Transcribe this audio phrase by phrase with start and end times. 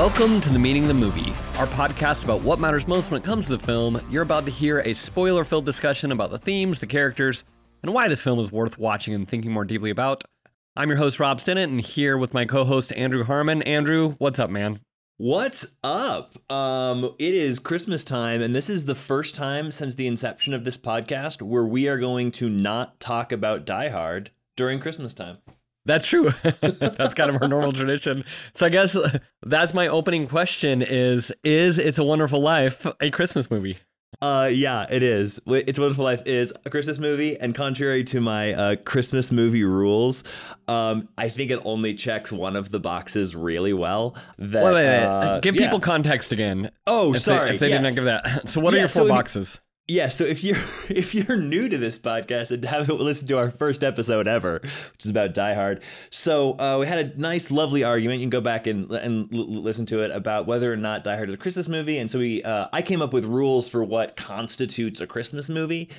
[0.00, 3.24] Welcome to The Meaning of the Movie, our podcast about what matters most when it
[3.24, 4.00] comes to the film.
[4.08, 7.44] You're about to hear a spoiler filled discussion about the themes, the characters,
[7.82, 10.24] and why this film is worth watching and thinking more deeply about.
[10.74, 13.60] I'm your host, Rob Stinnett, and here with my co host, Andrew Harmon.
[13.64, 14.80] Andrew, what's up, man?
[15.18, 16.34] What's up?
[16.50, 20.64] Um, it is Christmas time, and this is the first time since the inception of
[20.64, 25.40] this podcast where we are going to not talk about Die Hard during Christmas time.
[25.86, 26.32] That's true.
[26.42, 28.24] that's kind of our normal tradition.
[28.52, 28.96] So I guess
[29.42, 33.78] that's my opening question is is It's a Wonderful Life a Christmas movie?
[34.20, 35.40] Uh, yeah, it is.
[35.46, 39.64] It's a Wonderful Life is a Christmas movie, and contrary to my uh, Christmas movie
[39.64, 40.24] rules,
[40.68, 44.16] um, I think it only checks one of the boxes really well.
[44.36, 45.04] That, wait, wait, wait.
[45.04, 45.66] Uh, give yeah.
[45.66, 46.70] people context again.
[46.86, 47.50] Oh, if sorry.
[47.50, 47.76] They, if they yeah.
[47.76, 48.20] did not give that.
[48.50, 49.60] So what are Yeah, your four so boxes?
[49.90, 50.56] Yeah, so if you're
[50.88, 55.04] if you're new to this podcast and haven't listened to our first episode ever, which
[55.04, 58.20] is about Die Hard, so uh, we had a nice, lovely argument.
[58.20, 61.28] You can go back and and listen to it about whether or not Die Hard
[61.28, 61.98] is a Christmas movie.
[61.98, 65.90] And so we, uh, I came up with rules for what constitutes a Christmas movie.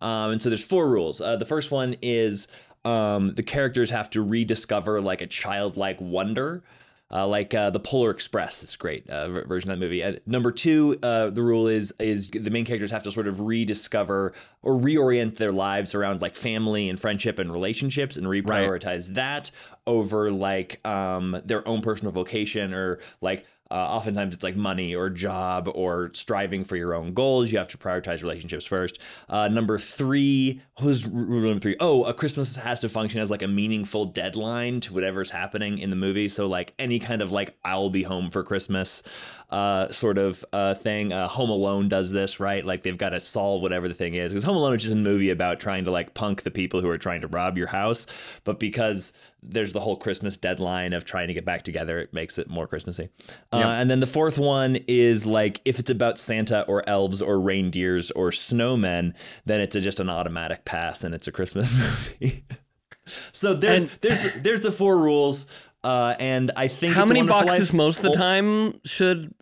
[0.00, 1.20] Um, and so there's four rules.
[1.20, 2.48] Uh, the first one is
[2.84, 6.64] um, the characters have to rediscover like a childlike wonder.
[7.08, 10.02] Uh, like uh, the Polar Express is great uh, ver- version of that movie.
[10.02, 13.40] Uh, number two, uh, the rule is is the main characters have to sort of
[13.40, 14.32] rediscover
[14.62, 19.52] or reorient their lives around like family and friendship and relationships and reprioritize that
[19.86, 25.10] over like um, their own personal vocation or like uh, oftentimes it's like money or
[25.10, 27.50] job or striving for your own goals.
[27.50, 28.98] You have to prioritize relationships first.
[29.28, 31.76] Uh, number three was rule number three?
[31.80, 35.90] Oh, a Christmas has to function as like a meaningful deadline to whatever's happening in
[35.90, 36.28] the movie.
[36.28, 39.02] So like any kind of like I'll be home for Christmas
[39.50, 41.12] uh, sort of uh, thing.
[41.12, 42.64] Uh, home Alone does this, right?
[42.64, 44.32] Like they've got to solve whatever the thing is.
[44.32, 46.88] Because Home Alone is just a movie about trying to like punk the people who
[46.88, 48.06] are trying to rob your house.
[48.44, 49.12] But because
[49.42, 52.66] there's the whole Christmas deadline of trying to get back together, it makes it more
[52.66, 53.08] Christmassy.
[53.52, 57.38] Uh, and then the fourth one is like if it's about Santa or elves or
[57.38, 61.72] reindeers or snowmen, then it's a, just an automatic pass and it's a Christmas
[62.20, 62.44] movie.
[63.06, 65.46] so there's And- there's the, there's the four rules.
[65.86, 69.32] Uh, and I think How many boxes Life- most of the time should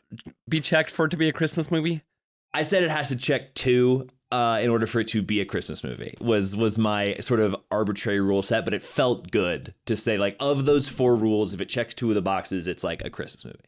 [0.49, 2.03] be checked for it to be a Christmas movie?
[2.53, 5.47] I said it has to check two uh, in order for it to be a
[5.47, 6.12] Christmas movie.
[6.21, 10.37] Was was my sort of arbitrary rule set, but it felt good to say like
[10.38, 13.44] of those four rules, if it checks two of the boxes, it's like a Christmas
[13.47, 13.59] movie.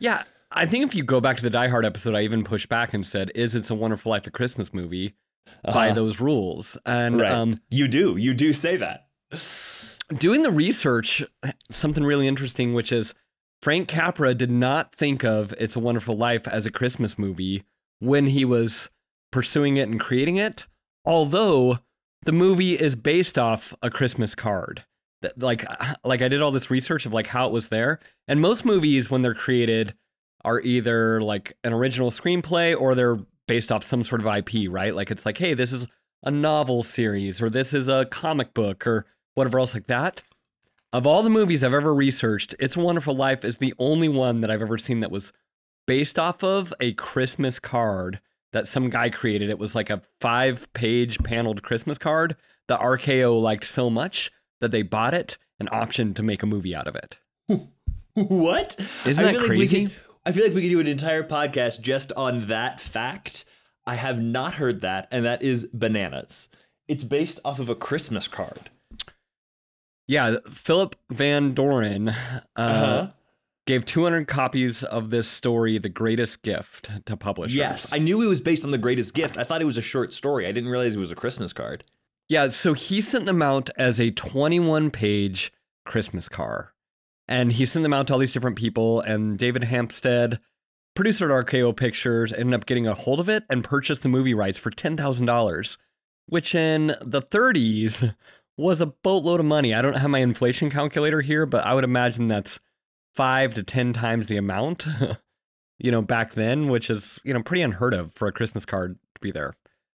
[0.00, 2.68] Yeah, I think if you go back to the Die Hard episode, I even pushed
[2.68, 5.14] back and said, "Is It's a Wonderful Life a Christmas movie?"
[5.64, 5.94] by Uh-huh.
[5.94, 6.76] those rules.
[6.84, 7.30] And Right.
[7.32, 9.06] um, you do, you do say that.
[10.08, 11.24] Doing the research,
[11.70, 13.14] something really interesting, which is
[13.62, 17.64] Frank Capra did not think of It's a Wonderful Life as a Christmas movie
[17.98, 18.90] when he was
[19.32, 20.66] pursuing it and creating it,
[21.04, 21.78] although
[22.24, 24.84] the movie is based off a Christmas card.
[25.36, 25.64] Like,
[26.04, 29.10] like I did all this research of like how it was there, and most movies
[29.10, 29.94] when they're created
[30.44, 34.94] are either like an original screenplay or they're based off some sort of IP, right?
[34.94, 35.86] Like it's like, hey, this is
[36.22, 40.22] a novel series or this is a comic book or whatever else like that.
[40.92, 44.40] Of all the movies I've ever researched, It's a Wonderful Life is the only one
[44.42, 45.32] that I've ever seen that was
[45.86, 48.20] based off of a Christmas card
[48.52, 49.50] that some guy created.
[49.50, 52.36] It was like a five page paneled Christmas card
[52.68, 54.30] that RKO liked so much
[54.60, 57.18] that they bought it and optioned to make a movie out of it.
[58.14, 58.76] what?
[59.04, 59.86] Isn't I that feel like crazy?
[59.86, 59.94] could-
[60.26, 63.44] I feel like we could do an entire podcast just on that fact.
[63.86, 66.48] I have not heard that, and that is bananas.
[66.88, 68.70] It's based off of a Christmas card.
[70.06, 72.14] Yeah, Philip Van Doren uh,
[72.56, 73.06] Uh-huh.
[73.66, 77.54] gave 200 copies of this story the greatest gift to publishers.
[77.54, 79.38] Yes, I knew it was based on the greatest gift.
[79.38, 80.46] I thought it was a short story.
[80.46, 81.84] I didn't realize it was a Christmas card.
[82.28, 85.52] Yeah, so he sent them out as a 21 page
[85.86, 86.66] Christmas card.
[87.26, 89.00] And he sent them out to all these different people.
[89.00, 90.40] And David Hempstead,
[90.94, 94.34] producer at RKO Pictures, ended up getting a hold of it and purchased the movie
[94.34, 95.76] rights for $10,000,
[96.26, 98.14] which in the 30s
[98.56, 99.74] was a boatload of money.
[99.74, 102.60] I don't have my inflation calculator here, but I would imagine that's
[103.14, 104.86] five to 10 times the amount,
[105.78, 108.98] you know, back then, which is, you know, pretty unheard of for a Christmas card
[109.14, 109.54] to be there.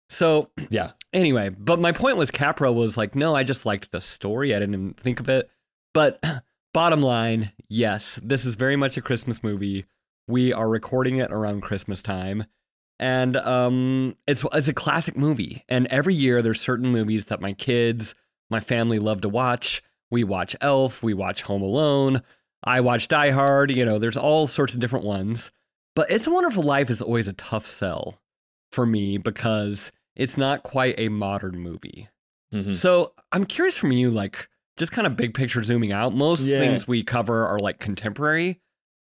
[0.08, 0.92] So Yeah.
[1.12, 4.54] Anyway, but my point was Capra was like, no, I just liked the story.
[4.54, 5.50] I didn't even think of it.
[5.94, 6.22] But
[6.74, 9.86] bottom line, yes, this is very much a Christmas movie.
[10.26, 12.44] We are recording it around Christmas time.
[13.00, 15.64] And um, it's it's a classic movie.
[15.68, 18.14] And every year there's certain movies that my kids,
[18.50, 19.82] my family love to watch.
[20.10, 22.22] We watch Elf, we watch Home Alone,
[22.64, 25.50] I watch Die Hard, you know, there's all sorts of different ones.
[25.94, 28.20] But It's a Wonderful Life is always a tough sell
[28.72, 32.08] for me because it's not quite a modern movie.
[32.54, 32.74] Mhm.
[32.74, 34.48] So I'm curious from you, like,
[34.78, 36.14] just kind of big picture zooming out.
[36.14, 36.58] Most Yeah.
[36.60, 38.60] things we cover are like contemporary.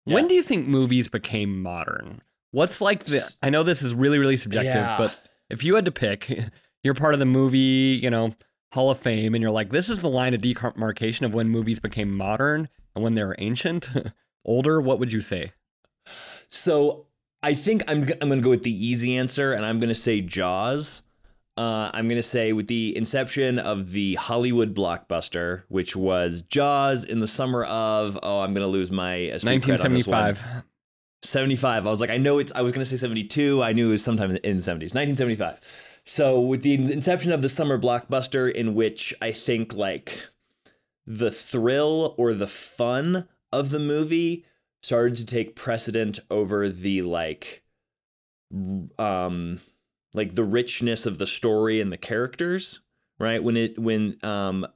[0.06, 2.22] When do you think movies became modern?
[2.52, 4.98] What's like the I know this is really really subjective, Yeah.
[4.98, 5.20] but
[5.50, 6.28] if you had to pick,
[6.84, 8.34] you're part of the movie, you know,
[8.74, 11.80] Hall of Fame and you're like this is the line of demarcation of when movies
[11.80, 13.90] became modern and when they were ancient,
[14.46, 15.52] older, what would you say?
[16.48, 17.06] So
[17.42, 21.04] I think I'm I'm gonna go with the easy answer, and I'm gonna say Jaws.
[21.56, 27.20] Uh, I'm gonna say with the inception of the Hollywood blockbuster, which was Jaws in
[27.20, 30.18] the summer of oh I'm gonna lose my uh, street cred on this one.
[30.18, 30.64] 1975.
[31.24, 31.88] 75.
[31.88, 33.64] I was like, I know it's, I was going to say 72.
[33.64, 35.60] I knew it was sometime in the 70s, 1975.
[36.06, 40.28] So, with the inception of the summer blockbuster, in which I think like
[41.06, 44.46] the thrill or the fun of the movie
[44.82, 47.64] started to take precedent over the like,
[49.00, 49.62] um,
[50.14, 52.82] like the richness of the story and the characters,
[53.18, 53.42] right?
[53.42, 54.68] When it, when, um,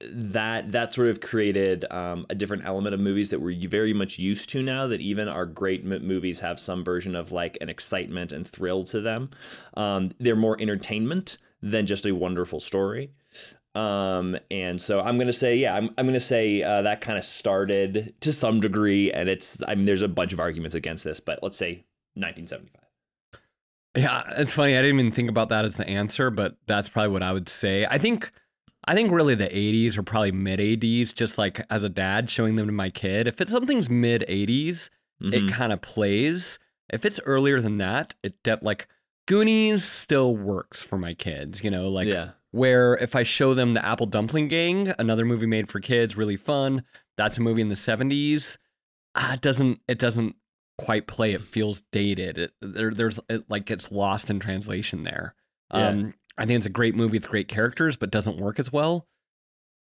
[0.00, 4.18] that that sort of created um, a different element of movies that we're very much
[4.18, 4.86] used to now.
[4.86, 8.84] That even our great m- movies have some version of like an excitement and thrill
[8.84, 9.30] to them.
[9.74, 13.10] Um, they're more entertainment than just a wonderful story.
[13.74, 17.24] Um, and so I'm gonna say, yeah, I'm, I'm gonna say uh, that kind of
[17.24, 21.20] started to some degree, and it's I mean, there's a bunch of arguments against this,
[21.20, 22.80] but let's say 1975.
[23.96, 24.76] Yeah, it's funny.
[24.76, 27.48] I didn't even think about that as the answer, but that's probably what I would
[27.48, 27.86] say.
[27.88, 28.32] I think
[28.86, 32.56] I think really the 80s or probably mid 80s just like as a dad showing
[32.56, 33.26] them to my kid.
[33.26, 34.90] If it's something's mid 80s,
[35.22, 35.32] Mhm.
[35.34, 36.58] it kind of plays.
[36.92, 38.86] If it's earlier than that, it de- like
[39.26, 43.72] Goonies still works for my kids, you know, like yeah, where if I show them
[43.74, 46.84] the Apple Dumpling Gang, another movie made for kids, really fun.
[47.16, 48.58] That's a movie in the 70s.
[49.14, 50.36] Ah, it doesn't it doesn't
[50.76, 51.32] quite play.
[51.32, 52.36] It feels dated.
[52.36, 55.34] It, there, there's it, like it's lost in translation there.
[55.72, 55.88] Yeah.
[55.88, 59.06] Um, I think it's a great movie with great characters, but doesn't work as well.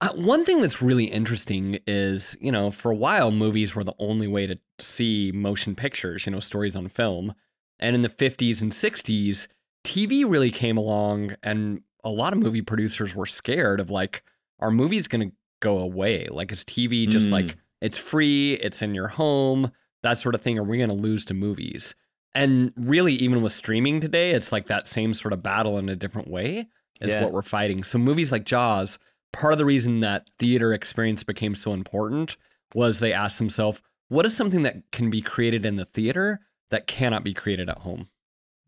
[0.02, 3.94] Uh, one thing that's really interesting is, you know, for a while, movies were the
[4.00, 7.34] only way to see motion pictures, you know, stories on film.
[7.80, 9.48] And in the 50s and 60s,
[9.86, 14.24] TV really came along, and a lot of movie producers were scared of like,
[14.60, 16.28] our movie's going to go away.
[16.30, 17.32] Like, is TV just Mm.
[17.32, 19.72] like, it's free, it's in your home,
[20.04, 20.58] that sort of thing?
[20.60, 21.96] Are we going to lose to movies?
[22.36, 25.96] And really, even with streaming today, it's like that same sort of battle in a
[25.96, 26.68] different way
[27.02, 27.24] is Yeah.
[27.24, 27.84] what we're fighting.
[27.84, 28.98] So, movies like Jaws,
[29.32, 32.38] part of the reason that theater experience became so important
[32.74, 36.40] was they asked themselves, what is something that can be created in the theater
[36.70, 38.10] that cannot be created at home?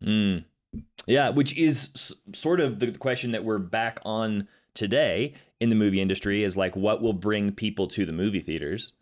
[0.04, 0.44] Mm.
[1.06, 5.74] Yeah, which is s- sort of the question that we're back on today in the
[5.76, 8.92] movie industry is like what will bring people to the movie theaters.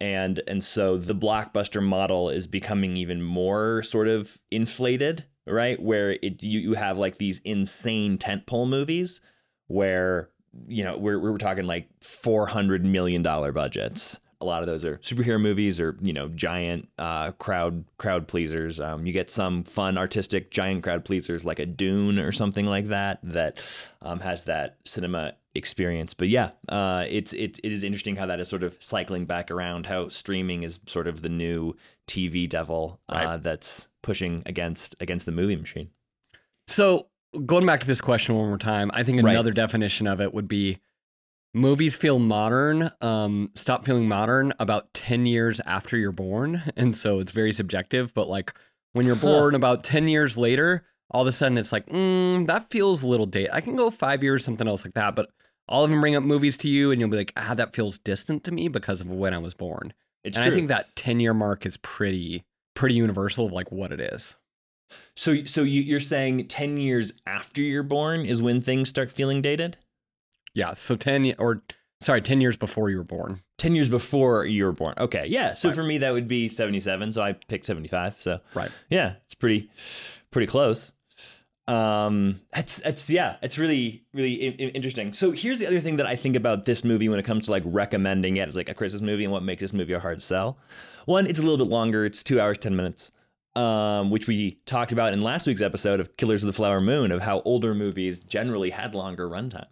[0.00, 5.80] And and so the blockbuster model is becoming even more sort of inflated, right?
[5.80, 9.20] Where it you, you have like these insane tentpole movies
[9.66, 10.30] where
[10.66, 14.96] you know we're we're talking like 400 million dollar budgets a lot of those are
[14.98, 19.98] superhero movies or you know giant uh, crowd crowd pleasers um, you get some fun
[19.98, 23.58] artistic giant crowd pleasers like a dune or something like that that
[24.02, 28.38] um, has that cinema experience but yeah uh, it's it, it is interesting how that
[28.38, 31.74] is sort of cycling back around how streaming is sort of the new
[32.06, 33.42] tv devil uh, Right.
[33.42, 35.90] that's pushing against against the movie machine
[36.68, 37.08] So,
[37.46, 39.32] going back to this question one more time, I think Right.
[39.32, 40.78] another definition of it would be
[41.54, 46.62] movies feel modern, um, stop feeling modern about 10 years after you're born.
[46.76, 48.52] And so it's very subjective, but like
[48.92, 52.70] when you're born about 10 years later, all of a sudden it's like, mm, that
[52.70, 53.48] feels a little date.
[53.52, 55.30] I can go five years, something else like that, but
[55.68, 57.98] all of them bring up movies to you and you'll be like, ah, that feels
[57.98, 59.92] distant to me because of when I was born.
[60.24, 62.44] it's and true I think that 10 year mark is pretty,
[62.74, 64.36] pretty universal of like what it is.
[65.14, 69.42] so so you, you're saying 10 years after you're born is when things start feeling
[69.42, 69.76] dated
[70.54, 70.72] Yeah.
[70.74, 71.62] So 10 or
[72.00, 73.40] sorry, 10 years before you were born.
[73.58, 74.94] 10 years before you were born.
[74.98, 75.26] Okay.
[75.28, 75.54] Yeah.
[75.54, 75.76] So Right.
[75.76, 77.12] for me, that would be 77.
[77.12, 78.16] So I picked 75.
[78.22, 78.70] So Right.
[78.88, 79.68] yeah, it's pretty,
[80.30, 80.92] pretty close.
[81.68, 85.12] Um, it's, it's, yeah, it's really, really interesting.
[85.12, 87.50] So here's the other thing that I think about this movie when it comes to
[87.50, 90.22] like recommending it as like a Christmas movie and what makes this movie a hard
[90.22, 90.58] sell.
[91.04, 92.06] One, it's a little bit longer.
[92.06, 93.12] It's two hours, 10 minutes.
[93.54, 97.10] Um, which we talked about in last week's episode of Killers of the Flower Moon
[97.10, 99.66] of how older movies generally had longer runtimes.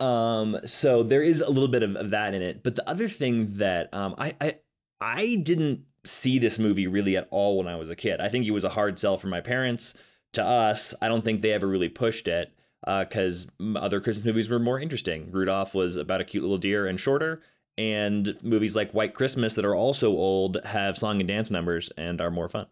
[0.00, 2.64] Um, so there is a little bit of, of that in it.
[2.64, 4.54] But the other thing that um, I, I
[5.00, 8.20] I didn't see this movie really at all when I was a kid.
[8.20, 9.94] I think it was a hard sell for my parents.
[10.34, 12.52] To us, I don't think they ever really pushed it
[12.86, 15.30] because other Christmas movies were more interesting.
[15.30, 17.42] Rudolph was about a cute little deer and shorter,
[17.76, 22.20] and movies like White Christmas that are also old have song and dance numbers and
[22.20, 22.66] are more fun.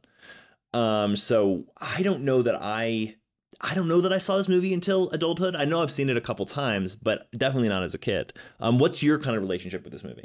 [0.75, 3.15] Um, so I don't know that I
[3.61, 5.57] I don't know that I saw this movie until adulthood.
[5.57, 8.33] I know I've seen it a couple times, but definitely not as a kid.
[8.61, 10.25] Um, what's your kind of relationship with this movie?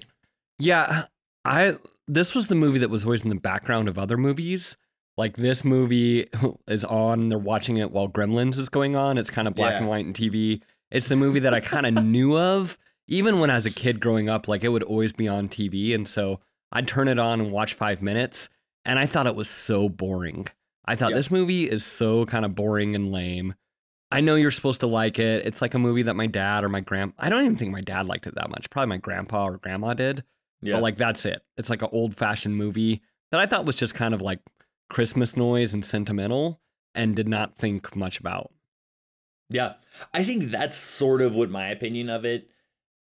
[0.59, 1.05] Yeah.
[1.45, 4.77] I this was the movie that was always in the background of other movies.
[5.17, 6.27] Like this movie
[6.67, 9.17] is on, they're watching it while Gremlins is going on.
[9.17, 9.79] It's kind of black Yeah.
[9.79, 10.61] and white and TV.
[10.89, 12.77] It's the movie that I kind of knew of,
[13.07, 14.47] even when I was a kid growing up.
[14.47, 16.39] Like it would always be on TV, and so
[16.71, 18.49] I'd turn it on and watch five minutes,
[18.85, 20.47] and I thought it was so boring.
[20.85, 21.17] I thought Yeah.
[21.17, 23.53] this movie is so kind of boring and lame.
[24.11, 25.45] I know you're supposed to like it.
[25.45, 27.81] It's like a movie that my dad or my grand I don't even think my
[27.81, 28.69] dad liked it that much.
[28.69, 30.23] Probably my grandpa or grandma did.
[30.61, 30.73] Yeah.
[30.73, 31.41] But like that's it.
[31.57, 33.01] It's like an old fashioned movie
[33.31, 34.39] that I thought was just kind of like
[34.93, 36.61] Christmas noise and sentimental
[36.93, 38.53] and did not think much about.
[39.49, 39.73] Yeah.
[40.13, 42.51] I think that's sort of what my opinion of it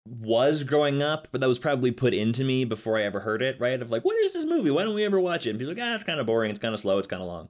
[0.05, 3.59] was growing up, but that was probably put into me before I ever heard it,
[3.59, 3.79] right?
[3.79, 4.71] Of like, what is this movie?
[4.71, 5.51] Why don't we ever watch it?
[5.51, 7.27] And people like, ah, it's kind of boring, it's kind of slow, it's kind of
[7.27, 7.49] long.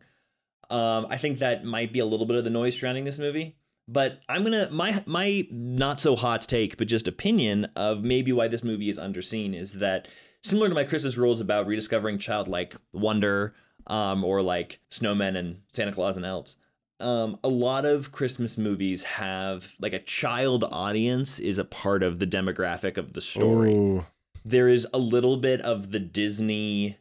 [0.69, 3.55] Um, I think that might be a little bit of the noise surrounding this movie.
[3.87, 8.49] But I'm gonna my my not so hot take, but just opinion of maybe why
[8.49, 10.09] this movie is underseen is that
[10.43, 13.55] similar to my Christmas rules about rediscovering childlike wonder,
[13.87, 16.57] um, or like snowmen and Santa Claus and elves
[16.99, 22.19] um, a lot of Christmas movies have like a child audience is a part of
[22.19, 23.73] the demographic of the story.
[23.73, 24.05] Ooh.
[24.43, 26.97] There is a little bit of the Disney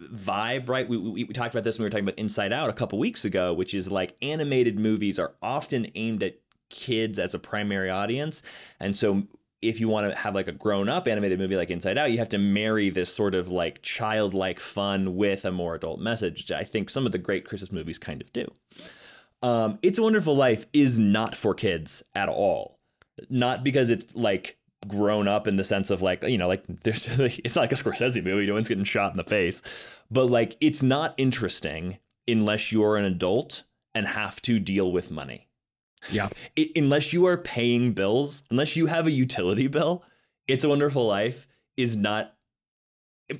[0.00, 0.88] vibe, right?
[0.88, 2.98] We, we, we talked about this when we were talking about Inside Out a couple
[2.98, 6.38] weeks ago, which is like animated movies are often aimed at
[6.68, 8.42] kids as a primary audience.
[8.80, 9.24] And so
[9.62, 12.18] if you want to have like a grown up animated movie like Inside Out, you
[12.18, 16.64] have to marry this sort of like childlike fun with a more adult message, I
[16.64, 18.46] think some of the great Christmas movies kind of do.
[19.42, 22.78] Um, it's a Wonderful Life is not for kids at all.
[23.30, 27.06] Not because it's like grown up in the sense of like you know like there's
[27.18, 28.46] it's not like a Scorsese movie.
[28.46, 29.62] No one's getting shot in the face,
[30.10, 33.62] but like it's not interesting unless you're an adult
[33.94, 35.48] and have to deal with money.
[36.10, 36.28] Yeah.
[36.56, 40.04] It, unless you are paying bills, unless you have a utility bill,
[40.48, 42.34] It's a Wonderful Life is not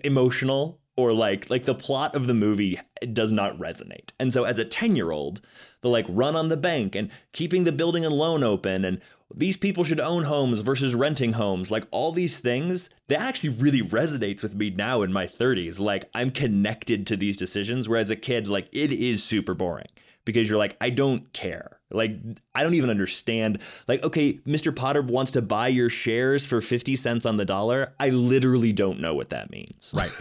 [0.04, 2.78] emotional or like like the plot of the movie
[3.12, 4.10] does not resonate.
[4.20, 5.40] And so as a 10-year-old,
[5.80, 9.00] the like run on the bank and keeping the building and loan open and
[9.34, 13.80] these people should own homes versus renting homes, like all these things, that actually really
[13.80, 15.80] resonates with me now in my 30s.
[15.80, 19.88] Like I'm connected to these decisions whereas a kid like it is super boring
[20.24, 21.78] because you're like I don't care.
[21.94, 22.16] Like
[22.54, 23.60] I don't even understand.
[23.88, 24.74] Like okay, Mr.
[24.74, 27.94] Potter wants to buy your shares for 50 cents on the dollar.
[28.00, 29.94] I literally don't know what that means.
[29.96, 30.12] Right.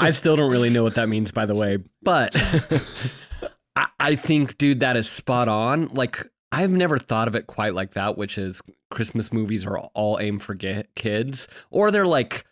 [0.00, 2.34] I still don't really know what that means, by the way, but
[3.76, 5.88] I, I think, dude, that is spot on.
[5.88, 10.18] Like, I've never thought of it quite like that, which is Christmas movies are all
[10.18, 12.44] aimed for kids, or they're like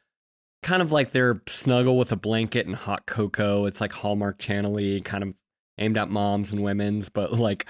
[0.63, 3.67] kind of like they're snuggle with a blanket and hot cocoa.
[3.67, 5.35] It's like Hallmark Channel kind of
[5.79, 7.67] aimed at moms and women's, but like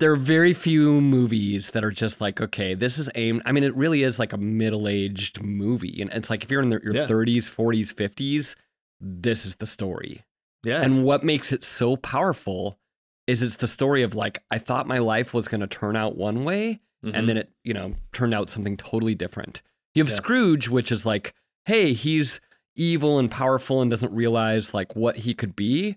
[0.00, 3.42] there are very few movies that are just like, okay, this is aimed.
[3.44, 6.00] I mean, it really is like a middle aged movie.
[6.00, 7.06] And it's like if you're in the, your Yeah.
[7.06, 8.54] 30s, 40s, 50s,
[9.00, 10.24] this is the story.
[10.64, 10.82] Yeah.
[10.82, 12.78] And what makes it so powerful
[13.26, 16.16] is it's the story of like, I thought my life was going to turn out
[16.16, 17.12] one way, Mhm.
[17.14, 19.62] and then it, you know, turned out something totally different.
[19.94, 20.16] You have Yeah.
[20.16, 21.34] Scrooge, which is like,
[21.66, 22.40] hey, he's
[22.76, 25.96] evil and powerful and doesn't realize like what he could be.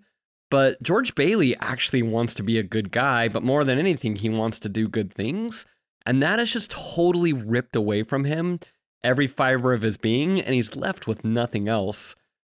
[0.52, 4.30] But George Bailey actually wants to be a good guy, but more than anything, he
[4.30, 5.66] wants to do good things.
[6.06, 8.60] And that is just totally ripped away from him,
[9.04, 12.16] every fiber of his being, and he's left with nothing else.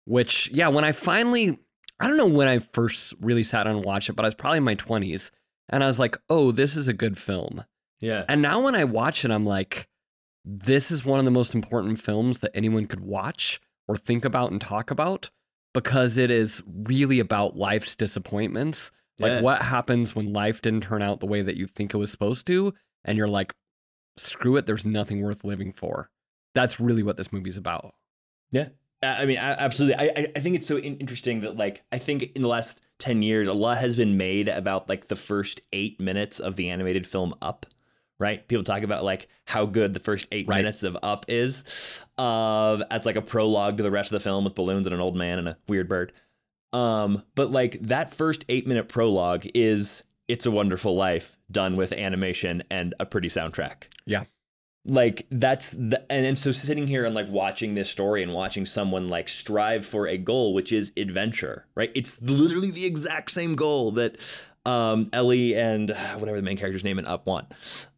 [0.07, 1.59] Which, yeah, when I finally,
[2.01, 4.35] I don't know when I first really sat down and watched it, but I was
[4.35, 5.31] probably in my 20s.
[5.69, 7.65] And I was like, oh, this is a good film.
[8.01, 8.25] yeah.
[8.29, 9.87] And now when I watch it, I'm like,
[10.45, 14.51] this is one of the most important films that anyone could watch or think about
[14.51, 15.31] and talk about
[15.75, 18.91] because it is really about life's disappointments.
[19.19, 22.11] Like what happens when life didn't turn out the way that you think it was
[22.11, 22.75] supposed to,
[23.05, 23.55] and you're like,
[24.17, 26.11] screw it, there's nothing worth living for.
[26.55, 27.95] That's really what this movie's about.
[28.51, 28.69] Yeah.
[29.03, 29.97] I mean, absolutely.
[29.97, 33.23] I, I- think it's so in- interesting that, like, I think in the last 10
[33.23, 37.07] years, a lot has been made about, like, the first eight minutes of the animated
[37.07, 37.67] film Up,
[38.19, 38.47] right?
[38.49, 40.59] People talk about, like, how good the first eight Right.
[40.59, 41.65] minutes of Up is
[42.19, 45.01] um, as, like, a prologue to the rest of the film with balloons and an
[45.01, 46.13] old man and a weird bird.
[46.73, 51.93] Um, but, like, that first eight minute prologue is It's a Wonderful Life done with
[51.93, 54.25] animation and a pretty soundtrack Yeah.
[54.87, 58.65] like that's the and, and so sitting here and like watching this story and watching
[58.67, 63.55] someone like strive for a goal which is adventure right it's literally the exact same
[63.55, 64.17] goal that
[64.65, 67.47] um ellie and uh, whatever the main character's name in up want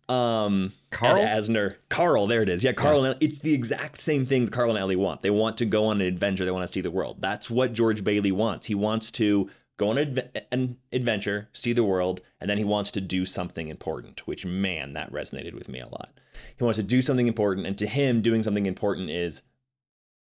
[0.08, 1.23] um Carl?
[1.23, 1.76] Asner.
[1.88, 2.62] Carl there it is.
[2.62, 5.23] Yeah carl and it's the exact same thing that carl and ellie want.
[5.23, 6.44] They want to go on an adventure.
[6.44, 7.20] They want to see the world.
[7.20, 8.66] That's what george bailey wants.
[8.66, 12.90] He wants to go on adve- an adventure see the world and then he wants
[12.92, 16.12] to do something important which man that resonated with me a lot.
[16.56, 19.42] He wants to do something important and to him doing something important is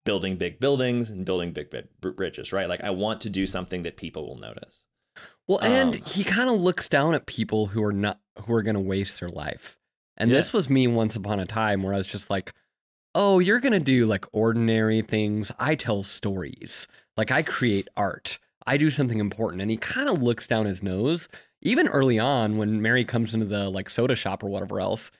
[0.04, 1.68] building big buildings and building big
[2.00, 2.68] bridges, right?
[2.68, 4.84] Like I want to do something that people will notice.
[5.48, 8.62] Well, and um, he kind of looks down at people who are not who are
[8.62, 9.78] going to waste their life.
[10.16, 10.36] And yeah.
[10.36, 12.52] this was me once upon a time where I was just like,
[13.14, 15.50] "Oh, you're going to do like ordinary things.
[15.58, 16.86] I tell stories.
[17.16, 18.38] Like I create art.
[18.66, 21.28] I do something important." And he kind of looks down his nose
[21.62, 25.10] even early on when Mary comes into the like soda shop or whatever else.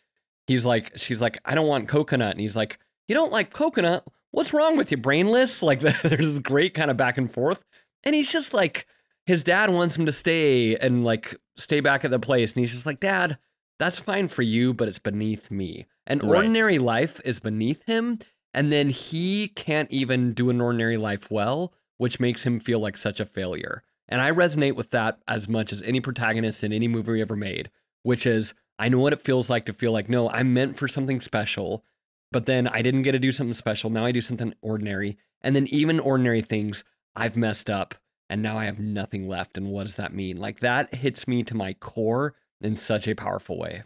[0.47, 4.05] He's like she's like, "I don't want coconut." And he's like, "You don't like coconut?
[4.31, 7.65] What's wrong with you, brainless?" Like there's this great kind of back and forth.
[8.05, 8.87] And he's just like
[9.29, 12.55] his dad wants him to stay and like stay back at the place.
[12.55, 13.37] And he's just like, Dad,
[13.79, 15.85] that's fine for you, but it's beneath me.
[16.07, 16.37] An right.
[16.37, 18.21] ordinary life is beneath him.
[18.55, 22.97] And then he can't even do an ordinary life well, which makes him feel like
[22.97, 23.83] such a failure.
[24.09, 27.71] And I resonate with that as much as any protagonist in any movie ever made,
[28.05, 30.89] which is I know what it feels like to feel like, no, I'm meant for
[30.89, 31.85] something special,
[32.33, 33.91] but then I didn't get to do something special.
[33.91, 35.19] Now I do something ordinary.
[35.43, 36.83] And then even ordinary things,
[37.15, 37.95] I've messed up
[38.29, 39.57] and now I have nothing left.
[39.57, 40.37] And what does that mean?
[40.37, 43.85] Like that hits me to my core in such a powerful way.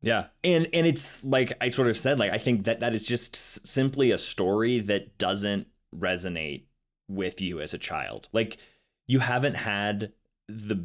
[0.00, 0.26] Yeah.
[0.42, 3.36] And and it's like I sort of said like I think that that is just
[3.66, 5.66] simply a story that doesn't
[5.96, 6.64] resonate
[7.08, 8.28] with you as a child.
[8.32, 8.58] Like
[9.06, 10.12] you haven't had
[10.46, 10.84] the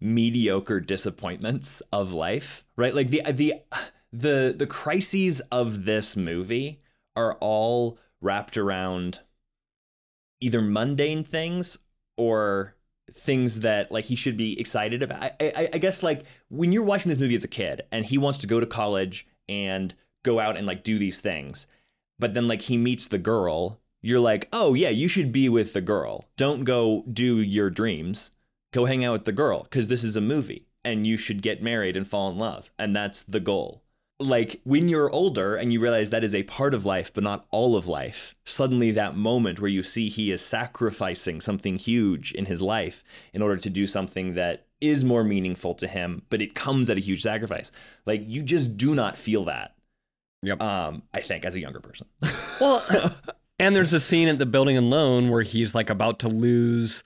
[0.00, 2.94] mediocre disappointments of life, right?
[2.94, 3.54] Like the the
[4.12, 6.80] the the crises of this movie
[7.14, 9.20] are all wrapped around
[10.40, 11.78] either mundane things
[12.16, 12.74] or
[13.10, 15.22] things that like he should be excited about.
[15.22, 18.18] I, I, I, guess like when you're watching this movie as a kid and he
[18.18, 21.66] wants to go to college and go out and like do these things,
[22.18, 25.72] but then like he meets the girl, you're like, oh yeah, you should be with
[25.72, 26.26] the girl.
[26.36, 28.30] Don't go do your dreams.
[28.72, 31.62] Go hang out with the girl because this is a movie and you should get
[31.62, 33.82] married and fall in love and that's the goal
[34.20, 37.46] like when you're older and you realize that is a part of life but not
[37.50, 42.46] all of life suddenly that moment where you see he is sacrificing something huge in
[42.46, 46.54] his life in order to do something that is more meaningful to him but it
[46.54, 47.70] comes at a huge sacrifice.
[48.06, 49.74] Like you just do not feel that
[50.42, 50.60] yep.
[50.60, 52.06] um i think as a younger person.
[52.60, 52.82] Well
[53.60, 57.04] and there's a scene at the building and loan where he's like about to lose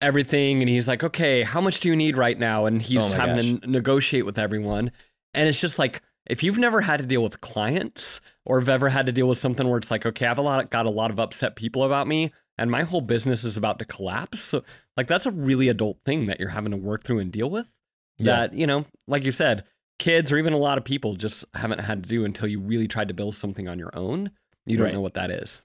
[0.00, 2.66] everything and he's like okay how much do you need right now?
[2.66, 3.60] And he's oh having gosh.
[3.62, 4.92] to negotiate with everyone.
[5.32, 8.88] And it's just like if you've never had to deal with clients or have ever
[8.88, 11.10] had to deal with something where it's like, okay, I've a lot got a lot
[11.10, 14.40] of upset people about me and my whole business is about to collapse.
[14.40, 14.62] So,
[14.96, 17.72] like that's a really adult thing that you're having to work through and deal with.
[18.16, 18.36] Yeah.
[18.36, 19.64] That, you know, like you said,
[19.98, 22.88] kids or even a lot of people just haven't had to do until you really
[22.88, 24.30] tried to build something on your own.
[24.66, 24.94] You don't right.
[24.94, 25.62] know what that is.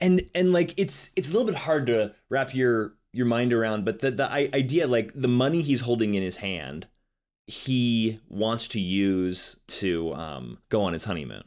[0.00, 3.84] And and like it's it's a little bit hard to wrap your your mind around,
[3.84, 6.88] but the the idea like the money he's holding in his hand
[7.46, 11.44] he wants to use to um, go on his honeymoon.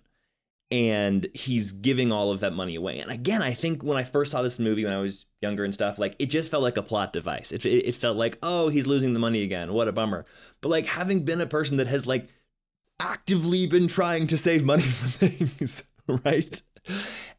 [0.71, 2.99] And he's giving all of that money away.
[2.99, 5.73] And again, I think when I first saw this movie when I was younger and
[5.73, 7.51] stuff, like it just felt like a plot device.
[7.51, 9.73] It, it, it felt like, oh, he's losing the money again.
[9.73, 10.25] What a bummer.
[10.61, 12.29] But like having been a person that has like
[12.99, 16.61] actively been trying to save money for things, right?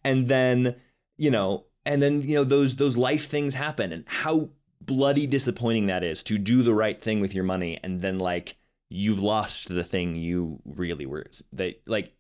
[0.05, 0.75] And then,
[1.17, 5.87] you know, and then, you know, those those life things happen and how bloody disappointing
[5.87, 8.57] that is to do the right thing with your money and then like
[8.89, 12.15] you've lost the thing you really were that like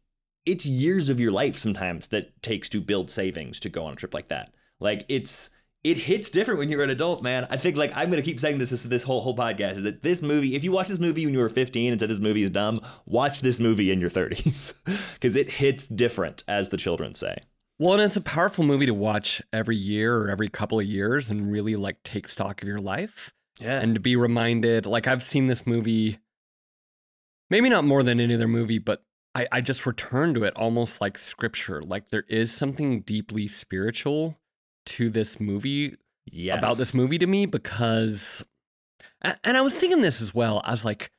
[0.46, 3.96] it's years of your life sometimes that takes to build savings to go on a
[3.96, 4.52] trip like that.
[4.78, 5.50] Like it's
[5.82, 7.46] it hits different when you're an adult man.
[7.50, 10.02] I think like i'm gonna keep saying this this, this whole whole podcast is that
[10.02, 12.42] this movie if you watch this movie when you were 15 and said this movie
[12.42, 14.74] is dumb watch this movie in your 30s
[15.14, 17.38] because it hits different as the children say
[17.80, 21.30] well, and it's a powerful movie to watch every year or every couple of years
[21.30, 23.32] and really like take stock of your life.
[23.58, 23.80] Yeah.
[23.80, 26.18] And to be reminded, like I've seen this movie,
[27.48, 29.02] maybe not more than any other movie, but
[29.34, 31.80] I, I just return to it almost like scripture.
[31.80, 34.38] Like there is something deeply spiritual
[34.84, 35.96] to this movie
[36.30, 36.58] yes.
[36.58, 38.44] about this movie to me because,
[39.22, 40.60] and I was thinking this as well.
[40.66, 41.10] I was like,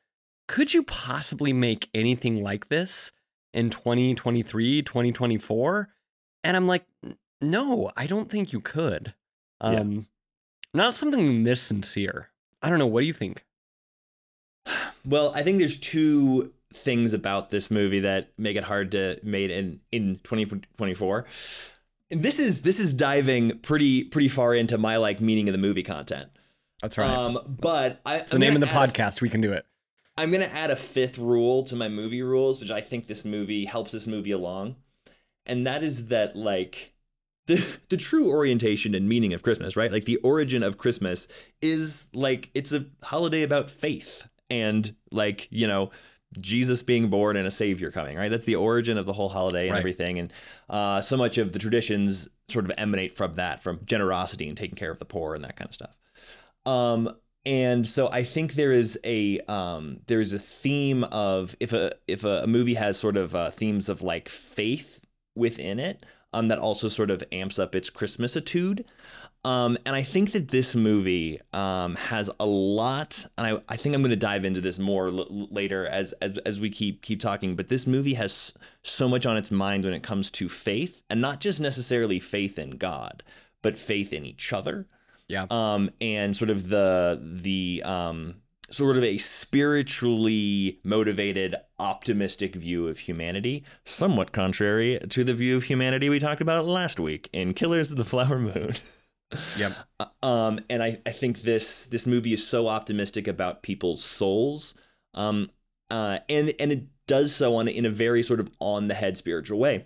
[0.48, 3.12] could you possibly make anything like this
[3.52, 5.90] in 2023, 2024?
[6.44, 6.86] And I'm like,
[7.42, 9.14] no, I don't think you could.
[9.60, 10.02] Um, yeah.
[10.74, 12.30] Not something this sincere.
[12.62, 12.88] I don't know.
[12.88, 13.46] What do you think?
[15.04, 19.50] Well, I think there's two things about this movie that make it hard to made
[19.50, 21.26] in in 2024.
[22.12, 25.58] And this is this is diving pretty pretty far into my like meaning of the
[25.58, 26.30] movie content.
[26.84, 27.10] That's right.
[27.10, 29.22] Um, but I, it's the I'm name of the podcast.
[29.22, 29.66] we can do it.
[30.18, 33.66] I'm gonna add a fifth rule to my movie rules, which I think this movie
[33.66, 34.76] helps this movie along
[35.52, 36.94] and that is that like
[37.48, 39.92] the the true orientation and meaning of Christmas, right?
[39.92, 41.28] Like the origin of Christmas
[41.62, 45.92] is like it's a holiday about faith and like, you know,
[46.40, 48.30] Jesus being born and a savior coming, right?
[48.30, 49.80] That's the origin of the whole holiday and Right.
[49.80, 50.20] everything.
[50.20, 50.34] And
[50.70, 54.78] uh, so much of the traditions sort of emanate from that, from generosity and taking
[54.78, 55.98] care of the poor and that kind of stuff.
[56.66, 57.10] Um,
[57.46, 61.92] and so I think there is a um, there is a theme of if a
[62.08, 65.01] if a, movie has sort of uh, themes of like faith
[65.36, 68.86] within it, um, that also sort of amps up its Christmasitude.
[69.44, 73.96] Um, and I think that this movie um, has a lot, and I, I think
[73.96, 77.20] I'm going to dive into this more l- later as, as as we keep keep
[77.20, 77.56] talking.
[77.56, 81.20] But this movie has so much on its mind when it comes to faith, and
[81.20, 83.24] not just necessarily faith in God,
[83.64, 84.86] but faith in each other
[85.28, 85.48] Yeah.
[85.50, 88.41] um, and sort of the the um,
[88.72, 95.66] sort of a spiritually motivated, optimistic view of humanity, somewhat contrary to the view of
[95.66, 98.74] humanity we talked about last week in Killers of the Flower Moon.
[99.58, 99.74] Yep.
[100.22, 104.76] Um, and I, I think this this movie is so optimistic about people's souls,
[105.14, 105.50] um,
[105.90, 109.18] uh, and and it does so on in a very sort of on the head
[109.18, 109.86] spiritual way.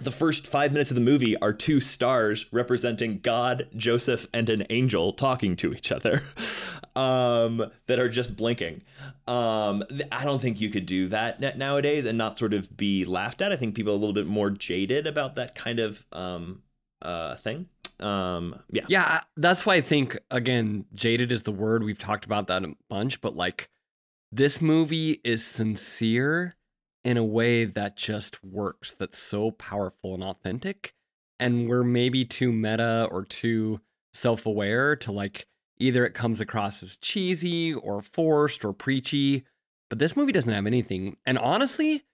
[0.00, 4.64] The first five minutes of the movie are two stars representing God, Joseph, and an
[4.70, 6.22] angel talking to each other,
[6.96, 8.82] um, that are just blinking.
[9.26, 9.82] Um,
[10.12, 13.52] I don't think you could do that nowadays and not sort of be laughed at.
[13.52, 16.62] I think people are a little bit more jaded about that kind of um,
[17.02, 17.66] uh, thing.
[18.00, 18.84] Um, yeah.
[18.88, 21.82] Yeah, that's why I think again, jaded is the word.
[21.82, 23.68] We've talked about that a bunch, but like
[24.30, 26.54] this movie is sincere
[27.08, 28.92] in a way that just works.
[28.92, 30.92] That's so powerful and authentic.
[31.40, 33.80] And we're maybe too meta or too
[34.12, 35.46] self-aware to like
[35.78, 39.46] either it comes across as cheesy or forced or preachy,
[39.88, 41.16] but this movie doesn't have anything.
[41.24, 42.04] And honestly,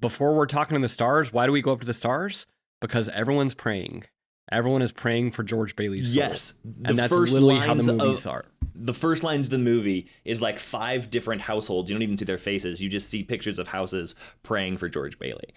[0.00, 2.46] before we're talking to the stars, why do we go up to the stars?
[2.80, 4.04] Because everyone's praying.
[4.50, 6.16] Everyone is praying for George Bailey's soul.
[6.16, 8.44] Yes, and that's literally how the movies are.
[8.74, 11.90] The first lines of the movie is like five different households.
[11.90, 12.80] You don't even see their faces.
[12.80, 15.52] You just see pictures of houses praying for George Bailey,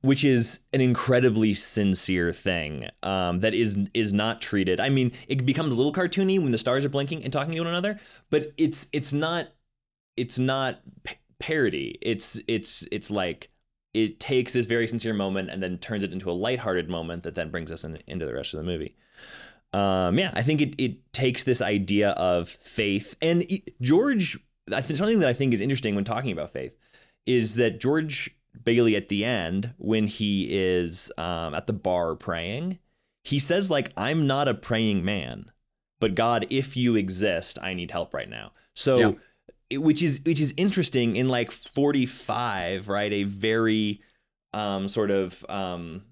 [0.00, 4.80] which is an incredibly sincere thing um, that is is not treated.
[4.80, 7.60] I mean, it becomes a little cartoony when the stars are blinking and talking to
[7.60, 7.98] one another,
[8.30, 9.48] but it's it's not
[10.16, 11.98] it's not p- parody.
[12.02, 13.50] It's it's it's like
[13.94, 17.34] it takes this very sincere moment and then turns it into a lighthearted moment that
[17.34, 18.96] then brings us in, into the rest of the movie.
[19.72, 24.38] Um, yeah, I think it, it takes this idea of faith and it- George.
[24.72, 26.76] I think something that I think is interesting when talking about faith
[27.26, 28.30] is that George
[28.64, 32.78] Bailey at the end, when he is um, at the bar praying,
[33.24, 35.50] he says like, "I'm not a praying man,
[36.00, 39.12] but God, if you exist, I need help right now." So Yeah.
[39.72, 43.12] Which is which is interesting in like 45 right?
[43.12, 44.00] A very
[44.52, 46.02] um sort of um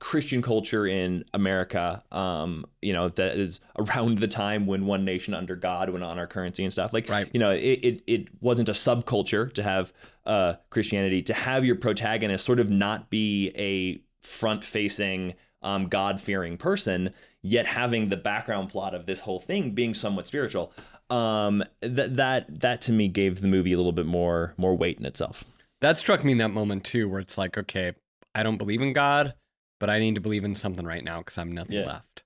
[0.00, 5.34] christian culture in america um you know that is around the time when one nation
[5.34, 6.92] under god went on our currency and stuff.
[6.92, 7.28] Like Right.
[7.32, 9.92] you know it, it it wasn't a subculture to have
[10.24, 11.22] uh christianity.
[11.22, 17.10] To have your protagonist sort of not be a front facing um god fearing person
[17.42, 20.72] yet having the background plot of this whole thing being somewhat spiritual
[21.10, 24.98] um that that that to me gave the movie a little bit more more weight
[24.98, 25.44] in itself
[25.80, 27.92] That struck me in that moment too, where it's like, okay,
[28.34, 29.34] I don't believe in God,
[29.80, 31.86] but I need to believe in something right now because I'm nothing Yeah.
[31.86, 32.24] left.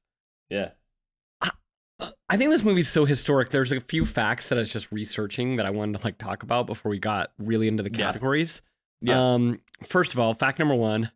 [0.51, 0.71] yeah
[2.29, 3.51] I think this movie's so historic.
[3.51, 6.43] There's a few facts that I was just researching that I wanted to like talk
[6.43, 8.07] about before we got really into the Yeah.
[8.07, 8.61] categories.
[9.01, 9.35] Yeah.
[9.35, 11.13] Um, first of all, fact number one: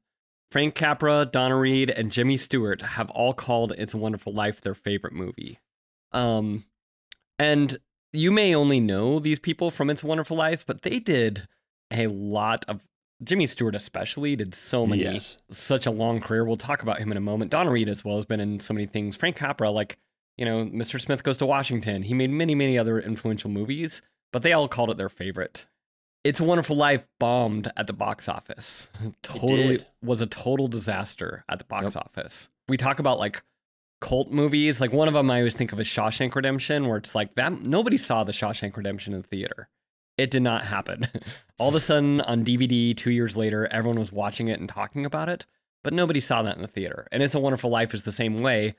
[0.52, 4.74] Frank Capra, Donna Reed, and Jimmy Stewart have all called "It's a Wonderful Life" their
[4.74, 5.58] favorite movie.
[6.12, 6.64] Um,
[7.38, 7.78] and
[8.12, 11.48] you may only know these people from "It's a Wonderful Life," but they did
[11.90, 12.82] a lot of.
[13.24, 15.38] Jimmy Stewart especially did so many Yes.
[15.50, 16.44] such a long career.
[16.44, 17.50] We'll talk about him in a moment.
[17.50, 19.16] Donna Reed as well has been in so many things.
[19.16, 19.96] Frank Capra, like,
[20.36, 21.00] you know, Mr.
[21.00, 22.02] Smith Goes to Washington.
[22.02, 24.02] He made many, many other influential movies,
[24.34, 25.64] but they all called it their favorite.
[26.24, 28.90] It's a Wonderful Life bombed at the box office.
[29.22, 29.86] Totally did.
[30.02, 32.50] was a total disaster at the box office.
[32.68, 33.42] We talk about like
[34.06, 34.80] cult movies.
[34.80, 37.62] Like one of them I always think of is Shawshank Redemption, where it's like that
[37.62, 39.68] nobody saw the Shawshank Redemption in the theater.
[40.16, 41.08] It did not happen.
[41.58, 45.04] All of a sudden on DVD 2 years later, everyone was watching it and talking
[45.04, 45.44] about it,
[45.84, 47.06] but nobody saw that in the theater.
[47.12, 48.74] And It's a Wonderful Life is the same way.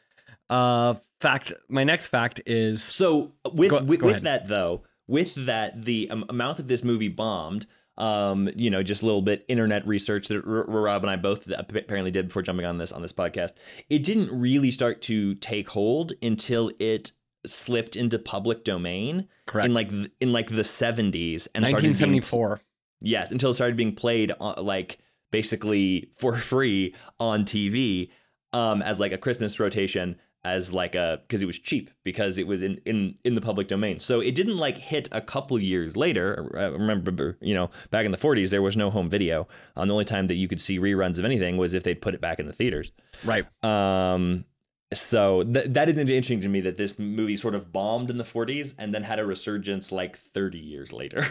[0.49, 5.35] Uh fact my next fact is So with Go- with, go with that though, with
[5.45, 7.65] that the amount that this movie bombed,
[7.97, 11.15] um, you know, just a little bit internet research that R- R- Rob and I
[11.15, 13.51] both apparently did before jumping on this on this podcast.
[13.89, 17.11] It didn't really start to take hold until it
[17.45, 19.67] slipped into public domain correct.
[19.67, 22.61] in like th- in like the 70s and started being 1974.
[23.01, 24.99] Yes, until it started being played on, like
[25.31, 28.09] basically for free on TV
[28.53, 30.17] um, as like a Christmas rotation
[30.53, 33.67] as like a because it was cheap because it was in in in the public
[33.67, 33.99] domain.
[33.99, 36.51] So it didn't like hit a couple years later.
[36.57, 39.47] I remember, you know, back in the 40s there was no home video.
[39.75, 42.13] Um, the only time that you could see reruns of anything was if they'd put
[42.13, 42.91] it back in the theaters.
[43.23, 43.45] Right.
[43.63, 44.45] Um
[44.93, 48.23] so th- that is interesting to me that this movie sort of bombed in the
[48.23, 51.25] 40s and then had a resurgence like 30 years later.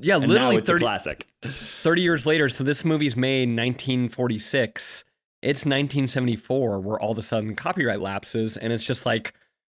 [0.00, 1.26] Yeah, literally now it's 30, a classic.
[1.44, 2.48] 30 years later.
[2.48, 5.04] So this movie's made 1946.
[5.46, 9.32] It's 1974 where all of a sudden copyright lapses and it's just like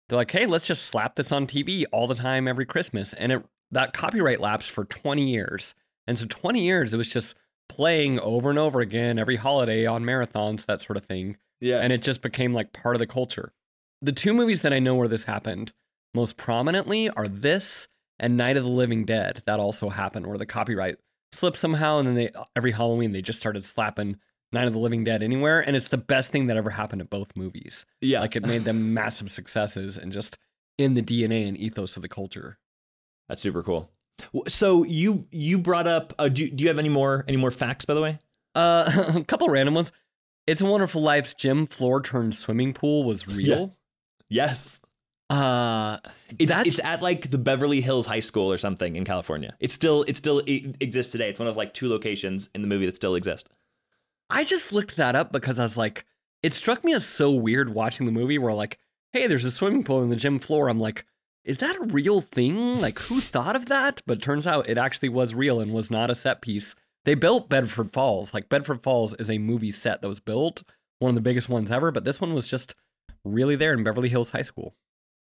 [0.09, 3.33] they're like, "Hey, let's just slap this on TV all the time every Christmas." And
[3.33, 5.75] it that copyright lapsed for 20 years.
[6.07, 7.35] And so 20 years it was just
[7.71, 11.39] playing over and over again every holiday on marathons, that sort of thing.
[11.61, 11.79] Yeah.
[11.79, 13.53] and it just became like part of the culture.
[14.03, 15.73] The two movies that I know where this happened
[16.13, 17.87] most prominently are this
[18.19, 19.43] and Night of the Living Dead.
[19.47, 20.97] That also happened where the copyright
[21.31, 24.19] slipped somehow, and then they every Halloween they just started slapping
[24.53, 27.05] Night of the Living Dead anywhere, and it's the best thing that ever happened to
[27.05, 27.87] both movies.
[28.01, 28.21] yeah.
[28.21, 30.39] Like it made them massive successes and just
[30.79, 32.59] in the DNA and ethos of the culture.
[33.29, 33.91] That's super cool.
[34.49, 37.85] So you you brought up uh, do, do you have any more any more facts
[37.85, 38.19] by the way?
[38.55, 39.91] Uh, a couple random ones.
[40.47, 43.75] It's a Wonderful Life's gym floor turned swimming pool was real.
[44.29, 44.81] Yes.
[45.31, 45.99] Uh,
[46.39, 49.57] It's it's at like the Beverly Hills High School or something in California.
[49.61, 51.29] It's still it still e- exists today.
[51.31, 53.49] It's one of like two locations in the movie that still exist.
[54.31, 56.05] I just looked that up because I was like,
[56.43, 58.79] it struck me as so weird watching the movie where like,
[59.13, 60.69] hey, there's a swimming pool in the gym floor.
[60.69, 61.05] I'm like,
[61.45, 62.81] is that a real thing?
[62.81, 64.03] Like, who thought of that?
[64.07, 66.75] But turns out it actually was real and was not a set piece.
[67.05, 68.33] They built Bedford Falls.
[68.33, 70.63] Like, Bedford Falls is a movie set that was built,
[71.01, 72.77] one of the biggest ones ever, but this one was just
[73.25, 74.77] really there in Beverly Hills High School.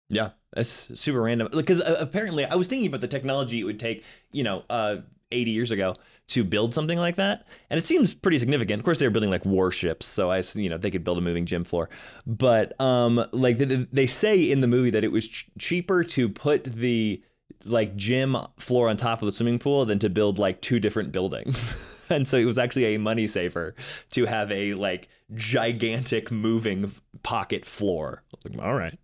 [0.09, 1.47] Yeah, that's super random.
[1.51, 4.97] Because uh, apparently, I was thinking about the technology it would take, you know, uh,
[5.31, 5.95] 80 years ago
[6.27, 8.79] to build something like that, and it seems pretty significant.
[8.79, 11.21] Of course, they were building like warships, so I, you know, they could build a
[11.21, 11.89] moving gym floor.
[12.25, 16.29] But um, like they, they say in the movie that it was ch- cheaper to
[16.29, 17.21] put the
[17.65, 21.11] like gym floor on top of the swimming pool than to build like two different
[21.11, 21.75] buildings.
[22.09, 23.75] and so it was actually a money saver
[24.11, 26.91] to have a like gigantic moving
[27.23, 28.23] pocket floor.
[28.43, 28.97] Like, all right.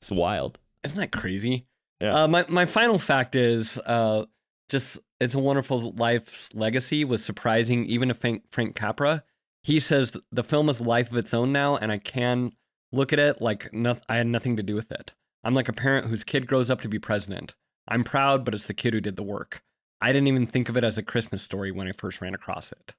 [0.00, 0.58] It's wild.
[0.84, 1.66] Isn't that crazy?
[2.00, 2.24] Yeah.
[2.24, 4.24] Uh, my my final fact is uh,
[4.68, 9.24] just it's a wonderful life's legacy was surprising even to Frank, Frank Capra.
[9.62, 12.52] He says the film is a life of its own now, and I can
[12.92, 15.14] look at it like no, I had nothing to do with it.
[15.42, 17.54] I'm like a parent whose kid grows up to be president.
[17.88, 19.62] I'm proud, but it's the kid who did the work.
[20.00, 22.72] I didn't even think of it as a Christmas story when I first ran across
[22.72, 22.94] it.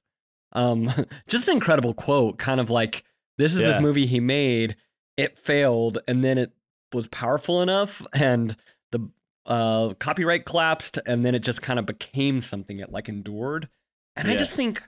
[0.52, 0.90] Um,
[1.28, 3.04] just an incredible quote, kind of like
[3.36, 3.68] this is Yeah.
[3.68, 4.76] this movie he made.
[5.16, 6.52] It failed, and then it
[6.92, 8.56] was powerful enough, and
[8.92, 9.08] the
[9.48, 13.68] uh, copyright collapsed, and then it just kind of became something it like endured.
[14.14, 14.82] And I just think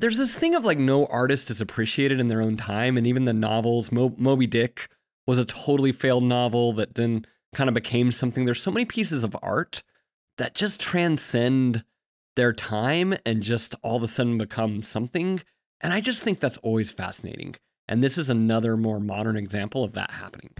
[0.00, 3.24] there's this thing of like no artist is appreciated in their own time, and even
[3.24, 4.88] the novels, Mo- Moby Dick
[5.26, 8.44] was a totally failed novel that then kind of became something.
[8.44, 9.82] There's so many pieces of art
[10.38, 11.84] that just transcend
[12.34, 15.40] their time and just all of a sudden become something.
[15.80, 17.56] And I just think that's always fascinating.
[17.88, 20.54] And this is another more modern example of that happening.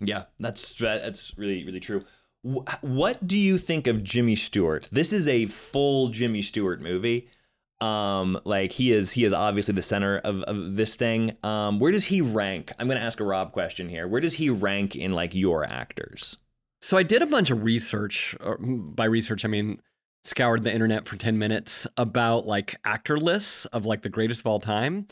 [0.00, 2.04] Yeah, that's that's really really true.
[2.44, 4.88] Wh- What do you think of Jimmy Stewart?
[4.92, 7.28] This is a full Jimmy Stewart movie.
[7.80, 11.36] Um, like he is he is obviously the center of, of this thing.
[11.42, 12.72] Um, where does he rank?
[12.78, 14.06] I'm gonna ask a Rob question here.
[14.06, 16.36] Where does he rank in like your actors?
[16.80, 18.36] So I did a bunch of research.
[18.40, 19.80] Or by research, I mean
[20.22, 24.46] scoured the internet for 10 minutes about like actor lists of like the greatest of
[24.46, 25.06] all time.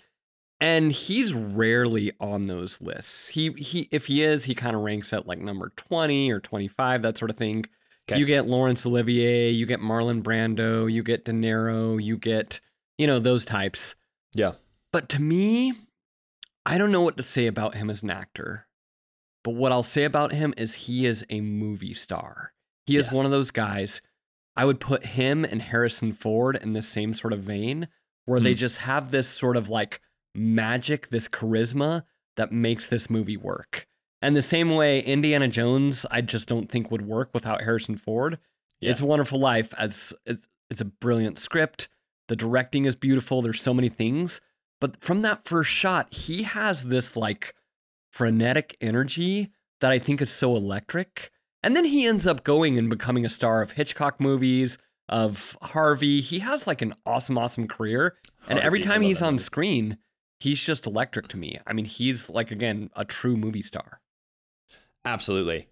[0.63, 3.29] And he's rarely on those lists.
[3.29, 7.03] He he if he is, he kind of ranks at like number 20 or 25,
[7.03, 7.67] that sort of thing.
[8.09, 8.21] Okay.
[8.21, 12.61] You get Laurence Olivier, you get Marlon Brando, you get De Niro, you get,
[12.97, 13.97] you know, those types.
[14.35, 14.53] Yeah.
[14.93, 15.73] But to me,
[16.65, 18.67] I don't know what to say about him as an actor.
[19.45, 22.53] But what I'll say about him is he is a movie star.
[22.87, 23.15] He is Yes.
[23.17, 24.01] one of those guys.
[24.57, 27.89] I would put him and Harrison Ford in the same sort of vein
[28.27, 28.59] where they Hmm.
[28.59, 30.01] just have this sort of like
[30.35, 32.05] magic, this charisma
[32.37, 33.87] that makes this movie work.
[34.21, 38.39] And the same way Indiana Jones, I just don't think would work without Harrison Ford.
[38.81, 38.91] Yeah.
[38.91, 41.89] It's a Wonderful Life as it's, it's a brilliant script.
[42.29, 43.43] The directing is beautiful.
[43.43, 44.41] There's so many things.
[44.81, 47.55] But from that first shot, he has this like
[48.11, 51.31] frenetic energy that I think is so electric.
[51.63, 56.21] And then he ends up going and becoming a star of Hitchcock movies, of Harvey.
[56.21, 58.17] He has like an awesome, awesome career.
[58.49, 59.43] And every time he's on movie.
[59.43, 59.99] screen,
[60.43, 61.61] he's just electric to me.
[61.67, 64.01] I mean, he's like, again, a true movie star.
[65.05, 65.69] Absolutely.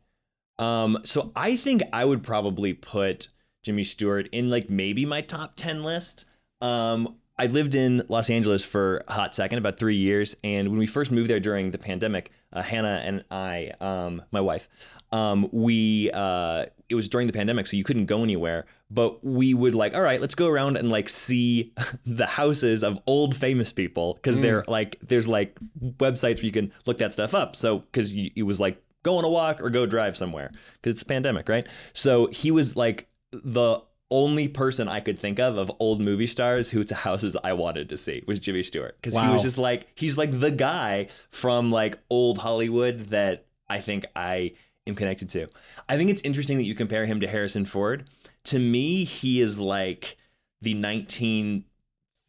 [0.60, 3.28] Um, so I think I would probably put
[3.64, 6.24] Jimmy Stewart in like maybe my top 10 list.
[6.60, 10.36] Um, I lived in Los Angeles for a hot second, about three years.
[10.44, 14.40] And when we first moved there during the pandemic, uh, Hannah and I, um, my
[14.40, 14.68] wife,
[15.10, 18.66] um, we uh, it was during the pandemic, so you couldn't go anywhere.
[18.90, 21.72] But we would like, all right, let's go around and like see
[22.06, 24.42] the houses of old famous people because mm.
[24.42, 27.56] they're like, there's like websites where you can look that stuff up.
[27.56, 31.02] So because it was like go on a walk or go drive somewhere because it's
[31.02, 31.66] a pandemic, right?
[31.92, 36.70] So he was like the only person I could think of of old movie stars
[36.70, 39.86] who whose houses I wanted to see was Jimmy Stewart because he was just like
[39.94, 44.52] he's like the guy from like old Hollywood that I think I
[44.86, 45.46] am connected to.
[45.88, 48.08] I think it's interesting that you compare him to Harrison Ford.
[48.44, 50.16] To me, he is like
[50.62, 51.64] the 1940s,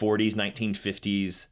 [0.01, 1.47] 1950s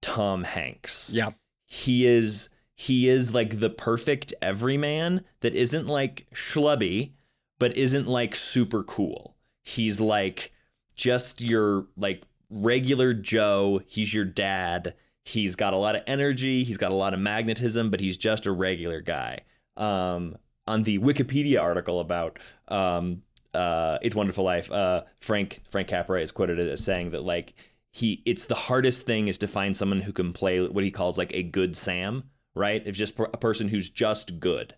[0.00, 1.10] Tom Hanks.
[1.12, 1.30] Yeah.
[1.66, 7.12] he is he is like the perfect everyman that isn't like schlubby
[7.58, 9.36] but isn't like super cool.
[9.62, 10.52] He's like
[10.96, 13.80] just your like regular joe.
[13.86, 14.94] He's your dad.
[15.24, 16.64] He's got a lot of energy.
[16.64, 19.40] He's got a lot of magnetism but he's just a regular guy.
[19.76, 23.22] Um on the wikipedia article about um
[23.54, 27.54] uh it's wonderful life uh frank frank capra is quoted as saying that like
[27.92, 31.18] he it's the hardest thing is to find someone who can play what he calls
[31.18, 32.82] like a good sam right?
[32.86, 34.74] If just a person who's just good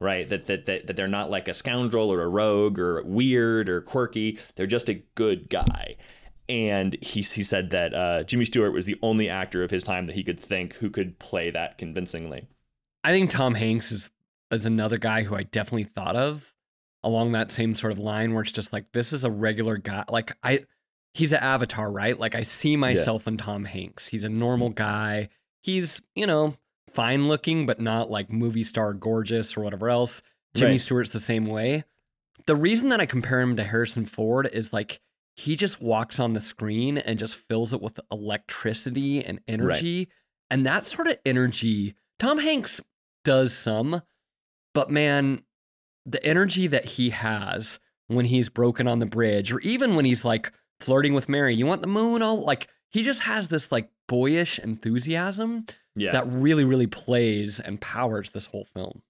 [0.00, 0.28] right?
[0.28, 3.80] That, that that that they're not like a scoundrel or a rogue or weird or
[3.80, 4.38] quirky.
[4.54, 5.96] They're just a good guy.
[6.48, 10.06] And he, he said that uh, Jimmy Stewart was the only actor of his time
[10.06, 12.48] that he could think who could play that convincingly.
[13.04, 14.10] I think Tom Hanks is
[14.50, 16.54] is another guy who I definitely thought of
[17.04, 20.04] along that same sort of line where it's just like this is a regular guy
[20.08, 20.64] like I
[21.14, 22.18] he's an avatar, right?
[22.18, 24.08] Like I see myself in Tom Hanks.
[24.08, 24.76] He's a normal mm-hmm.
[24.76, 25.28] guy.
[25.60, 26.56] He's, you know,
[26.88, 30.22] fine looking but not like movie star gorgeous or whatever else.
[30.54, 30.80] Jimmy Right.
[30.80, 31.84] Stewart's the same way.
[32.46, 35.00] The reason that I compare him to Harrison Ford is like
[35.34, 40.08] he just walks on the screen and just fills it with electricity and energy.
[40.50, 42.80] And that sort of energy, Tom Hanks
[43.24, 44.02] does some,
[44.72, 45.42] but man,
[46.08, 50.24] the energy that he has when he's broken on the bridge, or even when he's
[50.24, 52.22] like flirting with Mary, you want the moon?
[52.22, 57.80] All like he just has this like boyish enthusiasm Yeah, that really, really plays and
[57.80, 59.02] powers this whole film.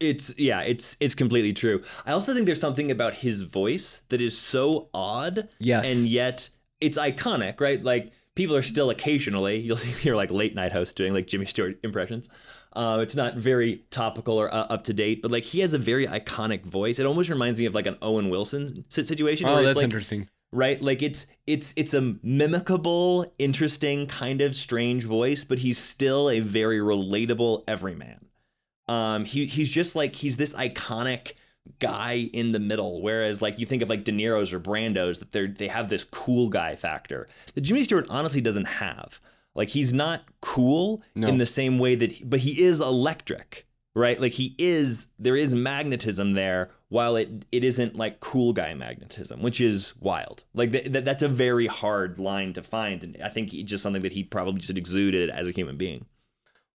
[0.00, 1.80] it's yeah, it's it's completely true.
[2.06, 5.84] I also think there's something about his voice that is so odd Yes.
[5.90, 6.48] and yet
[6.80, 7.82] it's iconic, right?
[7.82, 11.46] Like people are still occasionally you'll see hear like late night hosts doing like Jimmy
[11.46, 12.28] Stewart impressions.
[12.76, 15.78] Uh, it's not very topical or uh, up to date, but like he has a
[15.78, 16.98] very iconic voice.
[16.98, 19.48] It almost reminds me of like an Owen Wilson situation.
[19.48, 20.28] oh, that's like, interesting.
[20.52, 20.80] right?
[20.80, 26.40] Like it's it's it's a mimicable, interesting kind of strange voice, but he's still a
[26.40, 28.26] very relatable everyman.
[28.88, 31.32] Um, he he's just like he's this iconic
[31.78, 33.00] guy in the middle.
[33.00, 36.04] Whereas like you think of like De Niro's or Brando's that they're they have this
[36.04, 39.20] cool guy factor that Jimmy Stewart honestly doesn't have.
[39.56, 41.26] Like he's not cool No.
[41.28, 44.20] in the same way that, he, but he is electric, right?
[44.20, 45.08] Like he is.
[45.18, 50.44] There is magnetism there, while it it isn't like cool guy magnetism, which is wild.
[50.54, 53.82] Like th- th- that's a very hard line to find, and I think it's just
[53.82, 56.06] something that he probably just exuded as a human being.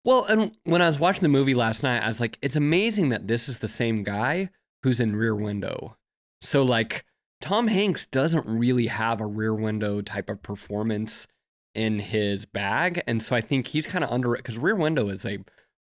[0.05, 3.09] Well, and when I was watching the movie last night, I was like, it's amazing
[3.11, 4.49] that this is the same guy
[4.83, 5.97] who's in Rear Window.
[6.41, 7.05] So, like,
[7.41, 11.27] Tom Hanks doesn't really have a Rear Window type of performance
[11.75, 13.03] in his bag.
[13.07, 15.39] And so I think he's kind of under it because Rear Window is a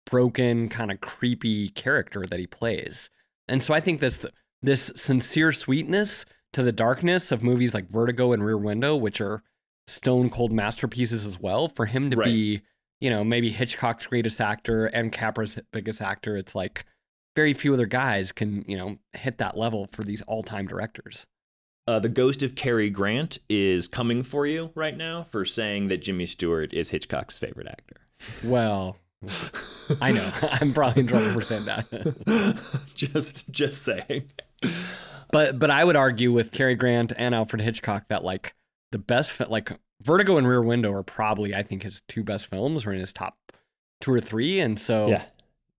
[0.05, 3.09] broken, kind of creepy character that he plays.
[3.47, 4.25] And so I think this,
[4.61, 9.43] this sincere sweetness to the darkness of movies like Vertigo and Rear Window, which are
[9.87, 12.25] stone cold masterpieces as well, for him to Right.
[12.25, 12.61] be
[13.01, 16.37] you know, maybe Hitchcock's greatest actor and Capra's biggest actor.
[16.37, 16.85] It's like
[17.35, 21.25] very few other guys can, you know, hit that level for these all time directors.
[21.87, 25.97] Uh, the ghost of Cary Grant is coming for you right now for saying that
[26.01, 27.97] Jimmy Stewart is Hitchcock's favorite actor.
[28.43, 28.97] Well,
[29.99, 30.29] I know.
[30.61, 32.87] I'm probably in trouble for saying that.
[32.95, 34.29] just just saying.
[35.31, 38.53] but but I would argue with Cary Grant and Alfred Hitchcock that like
[38.91, 39.71] the best like
[40.03, 43.13] Vertigo and Rear Window are probably I think his two best films or in his
[43.13, 43.37] top
[44.01, 44.59] two or three.
[44.59, 45.23] And so Yeah.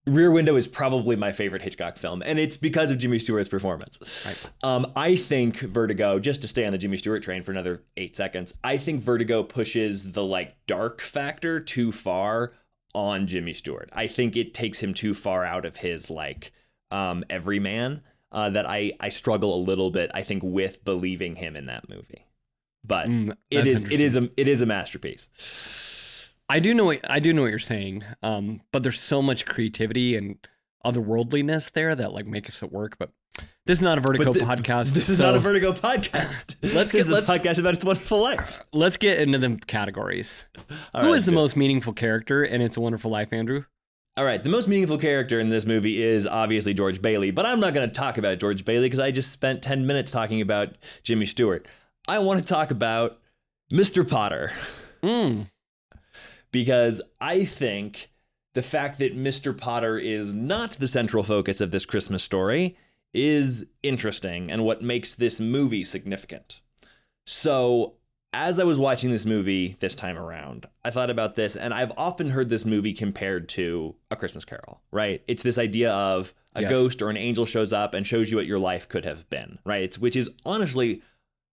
[0.07, 4.01] Rear Window is probably my favorite Hitchcock film, and it's because of Jimmy Stewart's performance.
[4.27, 4.51] Right.
[4.69, 8.17] Um, I think Vertigo, just to stay on the Jimmy Stewart train for another eight
[8.17, 12.53] seconds, I think Vertigo pushes the like dark factor too far
[12.95, 13.91] on Jimmy Stewart.
[13.93, 16.53] I think it takes him too far out of his like
[16.91, 20.11] um, everyman uh, that I I struggle a little bit.
[20.15, 22.27] I think with believing him in that movie,
[22.85, 25.31] but Mm, it is it is a it is a masterpiece.
[26.53, 28.05] I do know what I do know what you're saying.
[28.23, 30.37] Um, but there's so much creativity and
[30.85, 32.99] otherworldliness there that like makes it work.
[32.99, 33.11] But
[33.65, 34.93] This is not a Vertigo the- podcast.
[34.93, 36.57] This is so not a Vertigo podcast.
[36.75, 38.63] Let's this get- is a podcast about its wonderful life.
[38.73, 40.45] Let's get into the categories.
[40.93, 43.65] All Who right, is the most meaningful character in It's a Wonderful Life, Andrew?
[44.19, 47.61] All right, the most meaningful character in this movie is obviously George Bailey, but I'm
[47.61, 50.75] not going to talk about George Bailey because I just spent 10 minutes talking about
[51.03, 51.67] Jimmy Stewart.
[52.09, 53.19] I want to talk about
[53.73, 54.07] Mr.
[54.07, 54.51] Potter
[55.03, 55.51] Mm.
[56.53, 58.11] Because I think
[58.55, 59.57] the fact that Mr.
[59.57, 62.77] Potter is not the central focus of this Christmas story
[63.13, 66.61] is interesting and what makes this movie significant.
[67.27, 67.95] So,
[68.35, 71.93] as I was watching this movie this time around, I thought about this, and I've
[71.99, 75.23] often heard this movie compared to A Christmas Carol, right?
[75.29, 76.71] It's this idea of a Yes.
[76.71, 79.59] ghost or an angel shows up and shows you what your life could have been,
[79.65, 79.83] right?
[79.83, 81.03] It's, which is honestly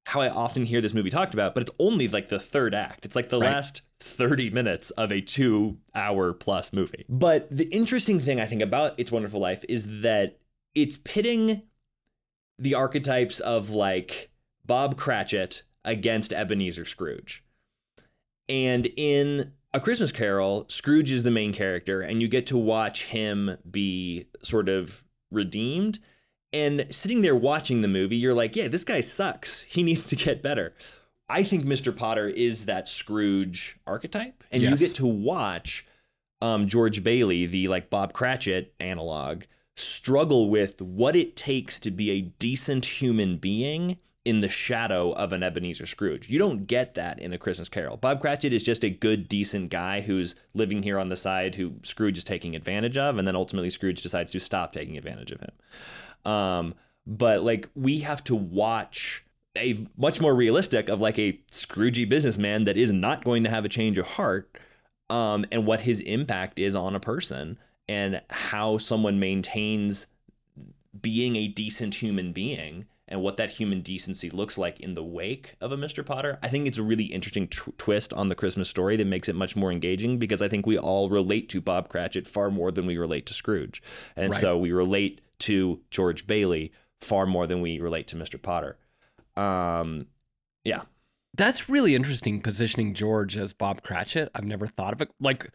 [0.09, 3.05] how I often hear this movie talked about, but it's only like the third act.
[3.05, 3.51] It's like the Right.
[3.51, 7.05] last 30 minutes of a two hour plus movie.
[7.07, 10.39] But the interesting thing I think about It's Wonderful Life is that
[10.73, 11.61] it's pitting
[12.57, 14.31] the archetypes of like
[14.65, 17.43] Bob Cratchit against Ebenezer Scrooge.
[18.47, 23.05] And in A Christmas Carol, Scrooge is the main character, and you get to watch
[23.05, 25.99] him be sort of redeemed.
[26.51, 29.63] And sitting there watching the movie, you're like, yeah, this guy sucks.
[29.63, 30.73] He needs to get better.
[31.29, 31.95] I think Mr.
[31.95, 34.43] Potter is that Scrooge archetype.
[34.51, 34.71] And Yes.
[34.71, 35.85] you get to watch
[36.41, 39.43] um, George Bailey, the like Bob Cratchit analog,
[39.75, 45.31] struggle with what it takes to be a decent human being in the shadow of
[45.31, 46.29] an Ebenezer Scrooge.
[46.29, 47.95] You don't get that in A Christmas Carol.
[47.97, 51.73] Bob Cratchit is just a good, decent guy who's living here on the side who
[51.83, 55.39] Scrooge is taking advantage of, and then ultimately Scrooge decides to stop taking advantage of
[55.39, 55.51] him.
[56.25, 59.25] Um, but like we have to watch
[59.57, 63.65] a much more realistic of like a Scroogey businessman that is not going to have
[63.65, 64.57] a change of heart,
[65.09, 67.57] um, and what his impact is on a person
[67.87, 70.07] and how someone maintains
[71.01, 75.55] being a decent human being and what that human decency looks like in the wake
[75.59, 76.05] of a Mr.
[76.05, 76.39] Potter.
[76.41, 79.35] I think it's a really interesting tw- twist on the Christmas story that makes it
[79.35, 82.85] much more engaging because I think we all relate to Bob Cratchit far more than
[82.85, 83.81] we relate to Scrooge.
[84.15, 84.39] And Right.
[84.39, 88.41] so we relate to George Bailey far more than we relate to Mr.
[88.41, 88.77] Potter.
[89.35, 90.07] Um,
[90.63, 90.83] yeah.
[91.35, 94.29] That's really interesting positioning George as Bob Cratchit.
[94.35, 95.09] I've never thought of it.
[95.19, 95.49] Like,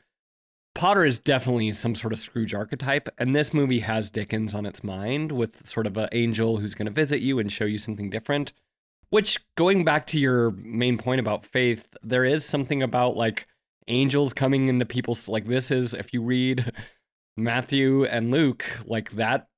[0.74, 4.82] Potter is definitely some sort of Scrooge archetype, and this movie has Dickens on its
[4.82, 8.10] mind with sort of an angel who's going to visit you and show you something
[8.10, 8.52] different.
[9.10, 13.46] Which, going back to your main point about faith, there is something about like
[13.86, 16.72] angels coming into people's like this is if you read
[17.36, 19.48] Matthew and Luke, like that,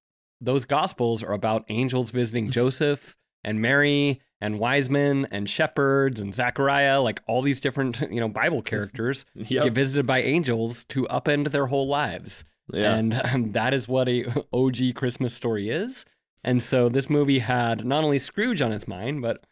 [0.41, 2.51] those gospels are about angels visiting mm.
[2.51, 8.21] Joseph and Mary and wise men and shepherds and Zechariah, like all these different, you
[8.21, 9.65] know, Bible characters Yep.
[9.65, 12.45] get visited by angels to upend their whole lives.
[12.73, 12.95] Yeah.
[12.97, 16.05] And um, that is what a OG Christmas story is.
[16.43, 19.45] And so this movie had not only Scrooge on its mind, but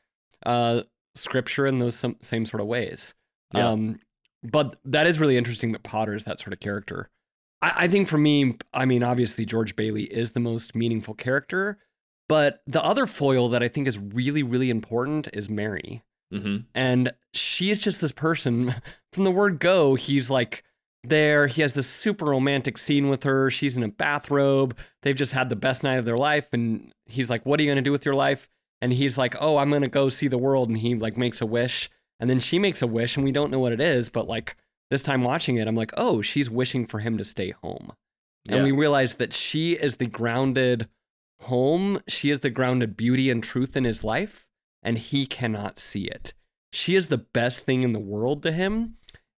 [0.45, 0.83] uh,
[1.15, 3.15] scripture in those some, same sort of ways.
[3.55, 3.69] Yeah.
[3.71, 4.01] Um,
[4.43, 7.09] but that is really interesting that Potter is that sort of character.
[7.63, 11.79] I, I think for me, I mean, obviously George Bailey is the most meaningful character,
[12.29, 16.03] but the other foil that I think is really, really important is Mary.
[16.33, 18.75] hmm And she is just this person
[19.13, 19.95] from the word go.
[19.95, 20.65] He's like
[21.03, 21.47] there.
[21.49, 23.51] He has this super romantic scene with her.
[23.51, 24.77] She's in a bathrobe.
[25.03, 26.49] They've just had the best night of their life.
[26.53, 28.49] And he's like, What are you going to do with your life?
[28.81, 30.69] And he's like, Oh, I'm going to go see the world.
[30.69, 31.91] And he like makes a wish.
[32.21, 34.09] And then she makes a wish, and we don't know what it is.
[34.09, 34.57] But like
[34.91, 37.93] this time watching it, I'm like, Oh, she's wishing for him to stay home.
[38.49, 38.63] And Yeah.
[38.65, 40.89] we realize that she is the grounded
[41.45, 42.01] home.
[42.09, 44.47] She is the grounded beauty and truth in his life,
[44.83, 46.35] and he cannot see it.
[46.73, 48.97] She is the best thing in the world to him,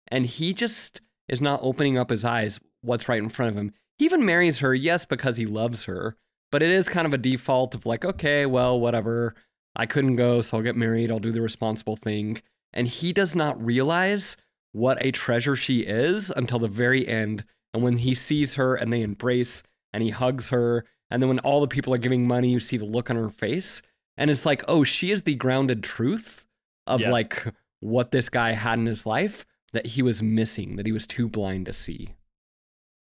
[0.09, 3.73] and he just is not opening up his eyes what's right in front of him.
[3.99, 6.17] He even marries her, yes, because he loves her,
[6.53, 9.35] but it is kind of a default of like, okay, well, whatever.
[9.75, 11.11] I couldn't go, so I'll get married.
[11.11, 12.41] I'll do the responsible thing.
[12.73, 14.37] And he does not realize
[14.73, 17.45] what a treasure she is until the very end.
[17.75, 21.39] And when he sees her and they embrace and he hugs her, and then when
[21.41, 23.83] all the people are giving money, you see the look on her face.
[24.17, 26.47] And it's like, oh, she is the grounded truth
[26.87, 27.11] of Yeah.
[27.11, 27.47] like
[27.81, 31.29] what this guy had in his life that he was missing, that he was too
[31.29, 32.15] blind to see.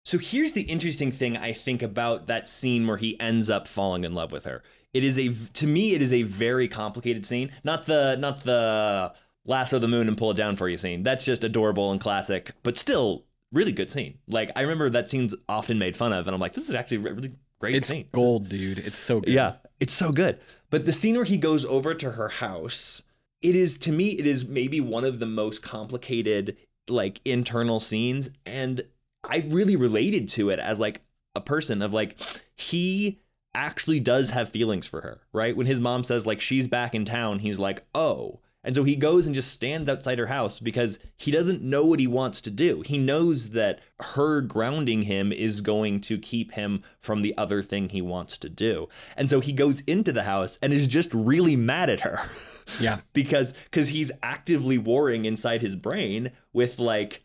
[0.04, 4.04] So here's the interesting thing I think about that scene where he ends up falling
[4.04, 4.62] in love with her.
[4.94, 7.50] It is a to me it is a very complicated scene.
[7.64, 9.12] Not the not the
[9.44, 11.02] lasso the moon and pull it down for you scene.
[11.02, 14.18] That's just adorable and classic, but still really good scene.
[14.26, 16.98] Like I remember that scene's often made fun of and I'm like this is actually
[16.98, 18.08] really great It's scene.
[18.12, 18.78] gold, dude.
[18.78, 19.32] It's so good.
[19.32, 20.40] Yeah, it's so good.
[20.70, 23.02] But the scene where he goes over to her house,
[23.40, 26.56] it is to me, it is maybe one of the most complicated
[26.88, 28.82] like internal scenes, and
[29.28, 31.02] I really related to it as like
[31.36, 32.18] a person of like
[32.56, 33.20] he
[33.54, 35.56] actually does have feelings for her, right?
[35.56, 38.94] When his mom says like she's back in town, he's like, "Oh." And so he
[38.94, 42.50] goes and just stands outside her house because he doesn't know what he wants to
[42.50, 42.82] do.
[42.82, 47.88] He knows that her grounding him is going to keep him from the other thing
[47.88, 48.88] he wants to do.
[49.16, 52.18] And so he goes into the house and is just really mad at her.
[52.80, 53.00] Yeah.
[53.14, 57.24] because cuz he's actively warring inside his brain with like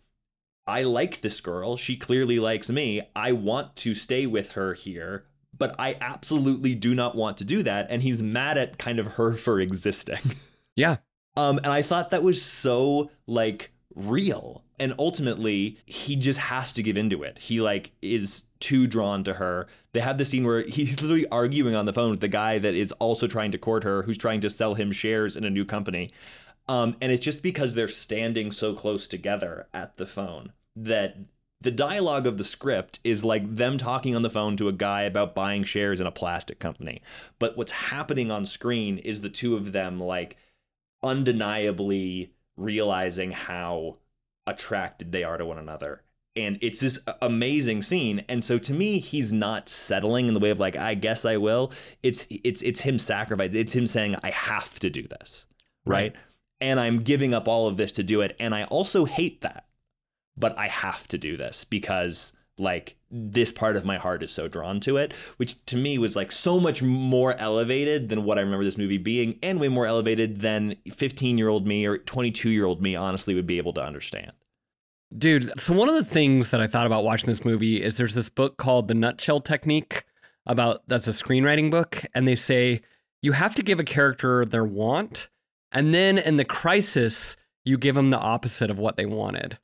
[0.65, 1.77] I like this girl.
[1.77, 3.03] She clearly likes me.
[3.15, 5.25] I want to stay with her here,
[5.55, 9.13] but I absolutely do not want to do that and he's mad at kind of
[9.13, 10.19] her for existing.
[10.77, 10.97] Yeah.
[11.37, 14.63] Um, and I thought that was so like real.
[14.79, 17.39] And ultimately, he just has to give into it.
[17.39, 19.67] He like is too drawn to her.
[19.93, 22.73] They have the scene where he's literally arguing on the phone with the guy that
[22.73, 25.65] is also trying to court her, who's trying to sell him shares in a new
[25.65, 26.11] company.
[26.67, 31.15] Um, and it's just because they're standing so close together at the phone that
[31.61, 35.03] the dialogue of the script is like them talking on the phone to a guy
[35.03, 37.01] about buying shares in a plastic company.
[37.39, 40.37] But what's happening on screen is the two of them like
[41.05, 43.97] undeniably realizing how
[44.47, 46.01] attracted they are to one another.
[46.35, 48.25] And it's this amazing scene.
[48.27, 51.37] And so to me, he's not settling in the way of like, I guess I
[51.37, 51.71] will.
[52.03, 53.57] It's it's it's him sacrificing.
[53.57, 55.45] It's him saying, I have to do this.
[55.85, 56.13] Right?
[56.13, 56.15] right.
[56.59, 58.35] And I'm giving up all of this to do it.
[58.39, 59.65] And I also hate that.
[60.37, 64.47] But I have to do this because like this part of my heart is so
[64.47, 68.41] drawn to it, which to me was like so much more elevated than what I
[68.41, 72.49] remember this movie being, and way more elevated than 15 year old me or 22
[72.49, 74.31] year old me honestly would be able to understand.
[75.15, 78.15] Dude, so one of the things that I thought about watching this movie is there's
[78.15, 80.03] this book called The Nutshell Technique
[80.45, 82.81] about that's a screenwriting book, and they say
[83.21, 85.29] you have to give a character their want,
[85.71, 89.57] and then in the crisis, you give them the opposite of what they wanted.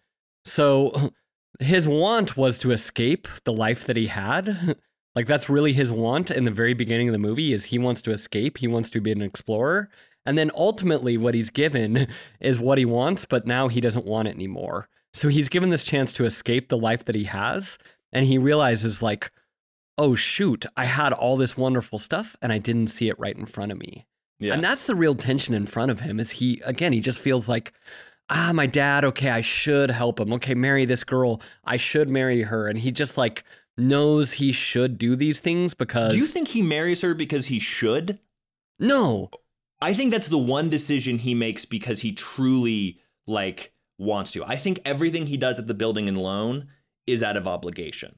[0.45, 1.11] So
[1.59, 4.77] his want was to escape the life that he had.
[5.15, 8.01] like that's really his want in the very beginning of the movie is he wants
[8.03, 9.89] to escape, he wants to be an explorer.
[10.25, 12.07] And then ultimately what he's given
[12.39, 14.87] is what he wants, but now he doesn't want it anymore.
[15.13, 17.77] So he's given this chance to escape the life that he has
[18.13, 19.31] and he realizes like
[19.97, 23.45] oh shoot, I had all this wonderful stuff and I didn't see it right in
[23.45, 24.07] front of me.
[24.39, 24.53] Yeah.
[24.53, 27.47] And that's the real tension in front of him is he again he just feels
[27.47, 27.73] like
[28.31, 30.33] ah, my dad, okay, I should help him.
[30.33, 31.41] Okay, marry this girl.
[31.63, 32.67] I should marry her.
[32.67, 33.43] And he just like
[33.77, 36.13] knows he should do these things because.
[36.13, 38.19] Do you think he marries her because he should?
[38.79, 39.29] No.
[39.81, 44.45] I think that's the one decision he makes because he truly like wants to.
[44.45, 46.67] I think everything he does at the building and loan
[47.05, 48.15] is out of obligation.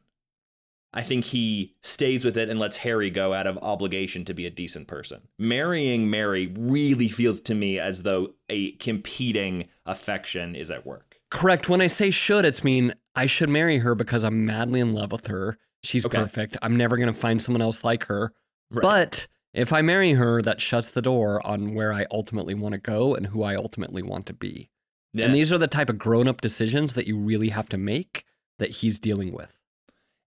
[0.93, 4.45] I think he stays with it and lets Harry go out of obligation to be
[4.45, 5.27] a decent person.
[5.39, 11.19] Marrying Mary really feels to me as though a competing affection is at work.
[11.31, 11.67] Correct.
[11.67, 15.11] When I say should, it's mean I should marry her because I'm madly in love
[15.11, 15.57] with her.
[15.81, 16.19] She's okay.
[16.19, 16.57] perfect.
[16.61, 18.31] I'm never going to find someone else like her.
[18.69, 18.83] Right.
[18.83, 22.79] But if I marry her, that shuts the door on where I ultimately want to
[22.79, 24.69] go and who I ultimately want to be.
[25.13, 25.25] Yeah.
[25.25, 28.25] And these are the type of grown up decisions that you really have to make
[28.59, 29.59] that he's dealing with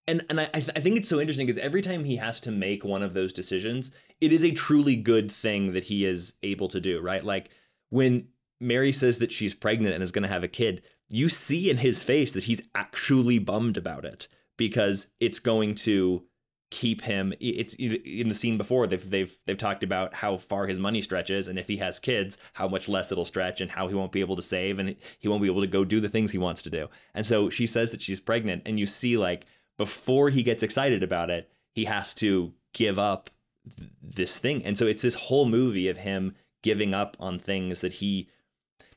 [0.09, 2.85] and and I I think it's so interesting because every time he has to make
[2.85, 3.91] one of those decisions,
[4.21, 7.25] it is a truly good thing that he is able to do, right?
[7.25, 7.51] Like
[7.91, 8.29] when
[8.61, 11.79] Mary says that she's pregnant and is going to have a kid, you see in
[11.79, 16.25] his face that he's actually bummed about it because it's going to
[16.71, 20.81] keep him it's in the scene before they've they've they've talked about how far his
[20.81, 23.95] money stretches and if he has kids how much less it'll stretch and how he
[23.95, 26.33] won't be able to save and he won't be able to go do the things
[26.33, 26.89] he wants to do.
[27.15, 29.47] And so she says that she's pregnant and you see like
[29.77, 33.31] before he gets excited about it, he has to give up
[33.77, 34.65] th- this thing.
[34.65, 38.29] And so it's this whole movie of him giving up on things that he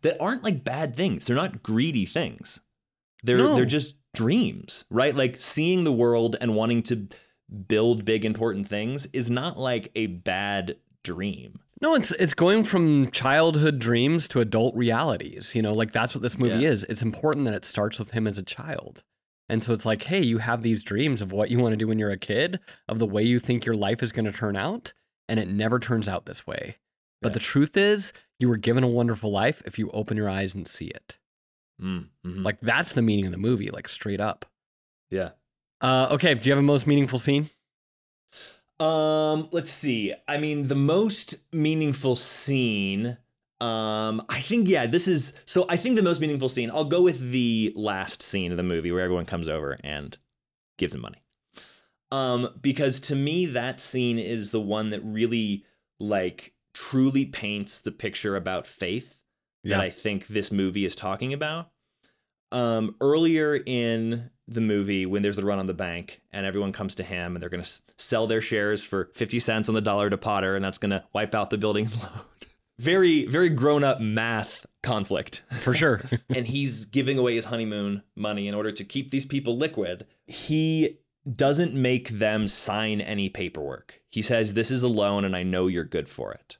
[0.02, 1.26] that aren't like bad things.
[1.26, 2.62] They're not greedy things.
[3.24, 3.56] They're no.
[3.56, 5.16] they're just dreams, right?
[5.16, 7.08] Like seeing the world and wanting to
[7.68, 11.60] build big important things is not like a bad dream.
[11.82, 15.56] No, it's it's going from childhood dreams to adult realities.
[15.56, 16.70] You know, like that's what this movie yeah.
[16.70, 16.84] is.
[16.86, 19.04] It's important that it starts with him as a child.
[19.50, 21.88] And so it's like, hey, you have these dreams of what you want to do
[21.88, 24.56] when you're a kid, of the way you think your life is going to turn
[24.56, 24.93] out,
[25.28, 26.78] and it never turns out this way.
[27.22, 27.34] But yeah.
[27.34, 30.68] the truth is, you were given a wonderful life if you open your eyes and
[30.68, 31.18] see it.
[31.82, 32.43] Mm, mm-hmm.
[32.43, 34.45] Like that's the meaning of the movie, like straight up.
[35.10, 35.32] Yeah.
[35.82, 36.36] Uh, okay.
[36.36, 37.50] Do you have a most meaningful scene?
[38.80, 40.14] Um, let's see.
[40.28, 43.18] I mean, the most meaningful scene
[43.62, 45.66] um, I think yeah, this is so.
[45.68, 46.72] I think the most meaningful scene.
[46.72, 50.18] I'll go with the last scene of the movie where everyone comes over and
[50.78, 51.22] gives him money.
[52.12, 55.66] Um, because to me, that scene is the one that really
[55.99, 59.22] like truly paints the picture about faith
[59.64, 59.78] yeah.
[59.78, 61.70] that I think this movie is talking about.
[62.51, 66.95] Um, earlier in the movie, when there's the run on the bank and everyone comes
[66.95, 70.10] to him and they're going to sell their shares for 50 cents on the dollar
[70.10, 72.26] to Potter, and that's going to wipe out the building loan.
[72.80, 75.44] Very, very grown up math conflict.
[75.62, 76.02] For sure.
[76.30, 80.08] and he's giving away his honeymoon money in order to keep these people liquid.
[80.26, 81.00] He
[81.32, 84.02] doesn't make them sign any paperwork.
[84.10, 86.58] He says, This is a loan and I know you're good for it.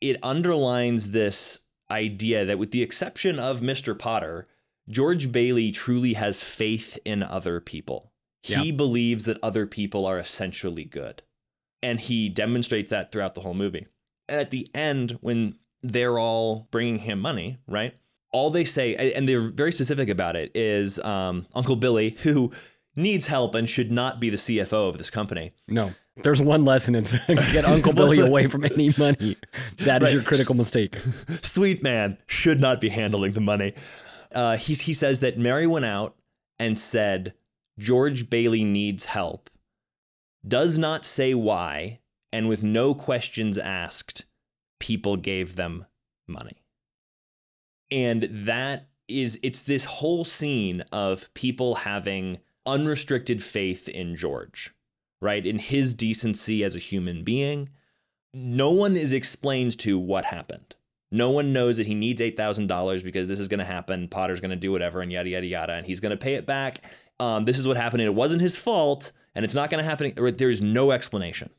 [0.00, 1.60] It underlines this
[1.90, 3.96] idea that, with the exception of Mr.
[3.96, 4.48] Potter,
[4.90, 8.12] George Bailey truly has faith in other people.
[8.42, 8.72] He Yeah.
[8.76, 11.22] believes that other people are essentially good.
[11.80, 13.86] And he demonstrates that throughout the whole movie.
[14.28, 17.94] At the end, when they're all bringing him money, right?
[18.30, 22.50] All they say, and they're very specific about it, is um, Uncle Billy, who
[22.96, 25.52] needs help and should not be the CFO of this company.
[25.68, 25.92] No.
[26.22, 27.12] There's one lesson it's
[27.52, 29.36] get Uncle Billy away from any money.
[29.78, 30.12] That is Right.
[30.12, 30.96] your critical mistake.
[31.40, 33.72] Sweet man should not be handling the money.
[34.34, 36.14] Uh, he, he says that Mary went out
[36.58, 37.32] and said,
[37.78, 39.48] George Bailey needs help,
[40.46, 42.00] does not say why,
[42.32, 44.24] and with no questions asked,
[44.80, 45.86] people gave them
[46.26, 46.62] money.
[47.90, 54.74] And that is, it's this whole scene of people having unrestricted faith in George,
[55.20, 55.44] right?
[55.44, 57.68] In his decency as a human being.
[58.32, 60.74] No one is explained to what happened.
[61.10, 64.08] No one knows that he needs $8,000 because this is going to happen.
[64.08, 65.72] Potter's going to do whatever and yada, yada, yada.
[65.74, 66.82] And he's going to pay it back.
[67.20, 68.00] Um, this is what happened.
[68.00, 69.12] And it wasn't his fault.
[69.34, 70.14] And it's not going to happen.
[70.34, 71.50] There's no explanation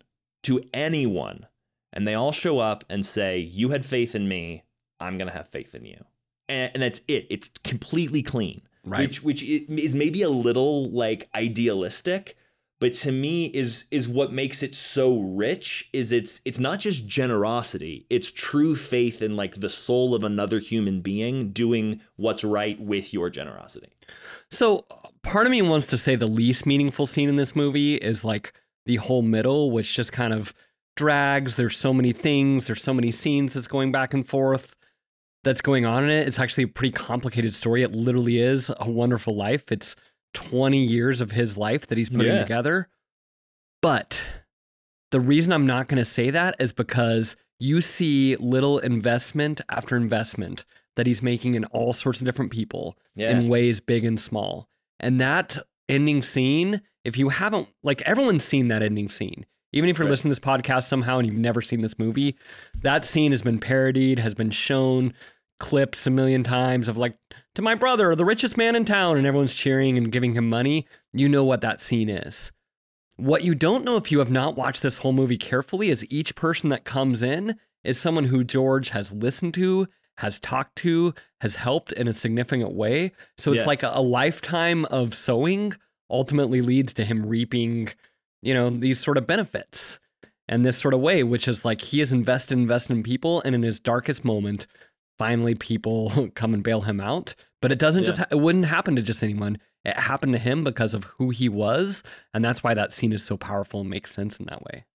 [0.43, 1.47] to anyone.
[1.91, 4.63] And they all show up and say, You had faith in me.
[4.99, 6.03] I'm going to have faith in you.
[6.49, 7.27] And, and that's it.
[7.29, 8.61] It's completely clean.
[8.85, 9.01] Right.
[9.01, 12.35] Which, which is maybe a little like idealistic,
[12.83, 17.07] but to me is is what makes it so rich is it's it's not just
[17.07, 22.81] generosity it's true faith in like the soul of another human being doing what's right
[22.81, 23.87] with your generosity
[24.49, 24.85] So
[25.21, 28.51] part of me wants to say the least meaningful scene in this movie is like
[28.85, 30.53] the whole middle, which just kind of
[30.95, 31.55] drags.
[31.55, 34.75] There's so many things, there's so many scenes that's going back and forth
[35.43, 36.27] that's going on in it.
[36.27, 37.83] It's actually a pretty complicated story.
[37.83, 39.71] It literally is a wonderful life.
[39.71, 39.95] It's
[40.35, 42.41] 20 years of his life that he's putting Yeah.
[42.41, 42.87] together.
[43.81, 44.21] But
[45.11, 49.95] the reason I'm not going to say that is because you see little investment after
[49.95, 50.65] investment
[50.95, 54.67] that he's making in all sorts of different people yeah in ways big and small.
[54.99, 55.57] And that
[55.89, 60.11] ending scene, if you haven't, like everyone's seen that ending scene, even if you're Right.
[60.11, 62.35] listening to this podcast somehow and you've never seen this movie,
[62.81, 65.13] that scene has been parodied, has been shown
[65.59, 67.17] clips a million times of like,
[67.55, 70.87] to my brother, the richest man in town, and everyone's cheering and giving him money.
[71.13, 72.51] You know what that scene is.
[73.17, 76.35] What you don't know if you have not watched this whole movie carefully is each
[76.35, 79.87] person that comes in is someone who George has listened to,
[80.17, 83.11] has talked to, has helped in a significant way.
[83.37, 83.67] So it's Yeah.
[83.67, 85.73] like a, a lifetime of sowing
[86.09, 87.89] ultimately leads to him reaping,
[88.41, 89.99] you know, these sort of benefits
[90.47, 93.55] and this sort of way, which is like he has invested, invested in people, and
[93.55, 94.67] in his darkest moment,
[95.17, 97.33] finally people come and bail him out.
[97.61, 98.25] But it doesn't just, Yeah.
[98.29, 99.57] ha- it wouldn't happen to just anyone.
[99.85, 102.03] It happened to him because of who he was.
[102.33, 104.85] And that's why that scene is so powerful and makes sense in that way.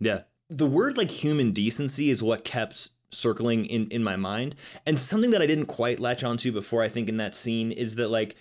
[0.00, 4.54] yeah the word like human decency is what kept circling in in my mind
[4.86, 7.96] and something that i didn't quite latch onto before i think in that scene is
[7.96, 8.34] that like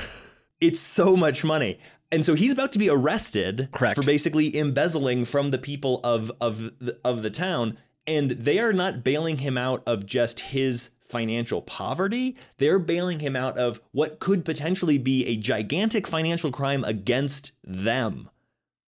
[0.61, 1.79] It's so much money.
[2.11, 3.97] And so he's about to be arrested Correct.
[3.97, 8.73] for basically embezzling from the people of of the, of the town and they are
[8.73, 12.35] not bailing him out of just his financial poverty.
[12.57, 18.29] They're bailing him out of what could potentially be a gigantic financial crime against them.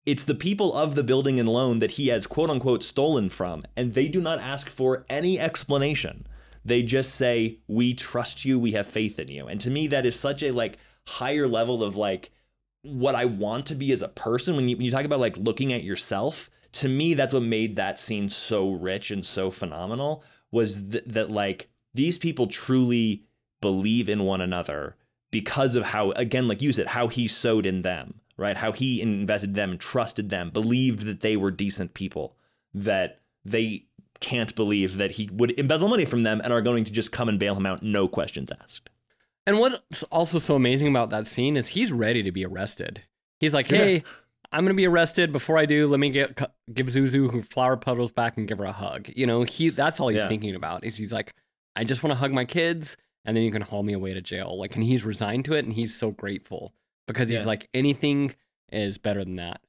[0.06, 3.64] It's the people of the building and loan that he has quote unquote stolen from,
[3.76, 6.28] and they do not ask for any explanation.
[6.64, 8.60] They just say, "We trust you.
[8.60, 11.84] We have faith in you." And to me, that is such a like higher level
[11.84, 12.32] of like
[12.84, 14.56] what I want to be as a person.
[14.56, 17.76] When you when you talk about like looking at yourself, to me, that's what made
[17.76, 20.24] that scene so rich and so phenomenal.
[20.52, 23.24] Was th- that like these people truly
[23.62, 24.96] believe in one another
[25.32, 28.58] because of how, again, like you said, how he sowed in them, right?
[28.58, 32.36] How he invested in them, trusted them, believed that they were decent people,
[32.74, 33.86] that they
[34.20, 37.28] can't believe that he would embezzle money from them and are going to just come
[37.28, 38.90] and bail him out, no questions asked.
[39.46, 43.04] And what's also so amazing about that scene is he's ready to be arrested.
[43.40, 44.02] He's like, "Hey, yeah.
[44.54, 45.34] I'm gonna be arrested.
[45.34, 46.40] Before I do, let me get
[46.74, 50.00] give Zuzu who flower petals back and give her a hug." You know, he that's
[50.00, 50.28] all he's yeah.
[50.30, 50.86] thinking about.
[50.86, 51.34] Is he's like,
[51.76, 54.22] "I just want to hug my kids, and then you can haul me away to
[54.22, 56.74] jail." Like, and he's resigned to it, and he's so grateful
[57.08, 57.46] because he's yeah.
[57.46, 58.34] like, anything
[58.72, 59.62] is better than that.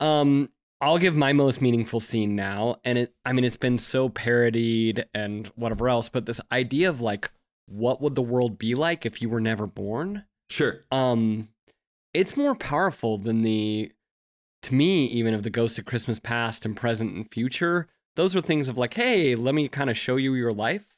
[0.00, 0.50] Um,
[0.80, 3.14] I'll give my most meaningful scene now, and it.
[3.24, 7.30] I mean, it's been so parodied and whatever else, but this idea of like
[7.66, 10.24] what would the world be like if you were never born?
[10.50, 10.80] Sure.
[10.90, 11.48] Um,
[12.12, 13.92] it's more powerful than the,
[14.62, 17.88] to me, even of the ghost of Christmas past and present and future.
[18.16, 20.91] Those are things of like, hey, let me kind of show you your life.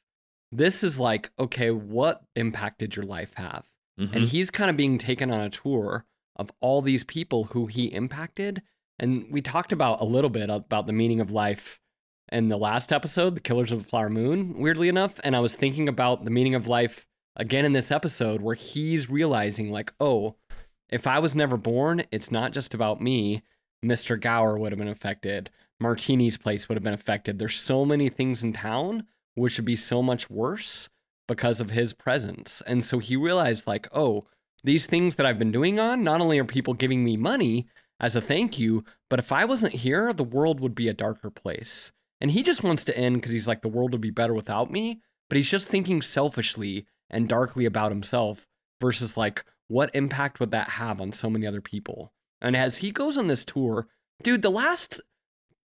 [0.57, 3.69] This is like, okay, what impact did your life have?
[3.99, 4.15] Mm-hmm.
[4.15, 6.05] And he's kind of being taken on a tour
[6.37, 8.63] of all these people who he impacted.
[8.99, 11.81] And we talked about a little bit about the meaning of life
[12.31, 15.19] in the last episode, The Killers of the Flower Moon, weirdly enough.
[15.25, 19.11] And I was thinking about the meaning of life again in this episode where he's
[19.11, 20.37] realizing, like, oh,
[20.89, 23.43] if I was never born, it's not just about me.
[23.85, 24.21] Mr.
[24.21, 25.51] Gower would have been affected.
[25.81, 27.39] Martini's place would have been affected.
[27.39, 30.89] There's so many things in town which would be so much worse
[31.27, 32.63] because of his presence.
[32.67, 34.27] And so he realized, like, oh,
[34.63, 37.67] these things that I've been doing on, not only are people giving me money
[38.01, 41.31] as a thank you, but if I wasn't here, the world would be a darker
[41.31, 41.93] place.
[42.21, 44.71] And he just wants to end because he's like, the world would be better without
[44.71, 45.01] me.
[45.29, 48.47] But he's just thinking selfishly and darkly about himself
[48.81, 52.13] versus like, what impact would that have on so many other people?
[52.41, 53.89] And as he goes on this tour,
[54.23, 55.01] dude, the last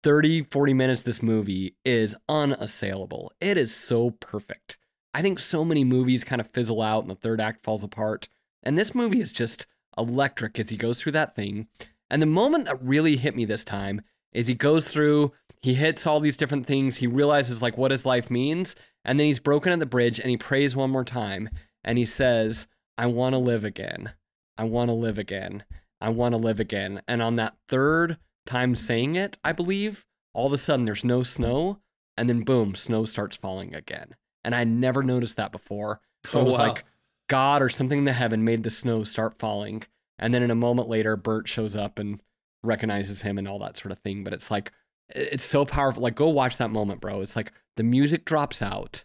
[0.04, 3.32] 30, 40 minutes this movie is unassailable.
[3.40, 4.78] It is so perfect.
[5.14, 8.30] I think so many movies kind of fizzle out and the third act falls apart.
[8.64, 9.66] And this movie is just
[9.98, 11.68] electric as he goes through that thing.
[12.10, 14.02] And the moment that really hit me this time
[14.34, 18.06] is he goes through, he hits all these different things, he realizes like what his
[18.06, 21.50] life means, and then he's broken at the bridge and he prays one more time
[21.84, 24.14] and he says, I want to live again.
[24.58, 25.64] I want to live again.
[26.00, 27.02] I want to live again.
[27.08, 31.24] And on that third time saying it, I believe, all of a sudden there's no
[31.24, 31.80] snow,
[32.18, 34.16] and then boom, snow starts falling again.
[34.44, 36.02] And I never noticed that before.
[36.26, 36.68] So oh, it was wow.
[36.68, 36.84] like
[37.30, 39.84] God or something in the heaven made the snow start falling.
[40.20, 42.22] And then in a moment later, Bert shows up and
[42.64, 44.24] recognizes him and all that sort of thing.
[44.24, 44.72] But it's like,
[45.16, 46.04] it's so powerful.
[46.04, 47.22] Like, go watch that moment, bro.
[47.22, 49.04] It's like the music drops out,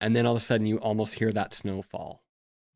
[0.00, 2.22] and then all of a sudden you almost hear that snowfall.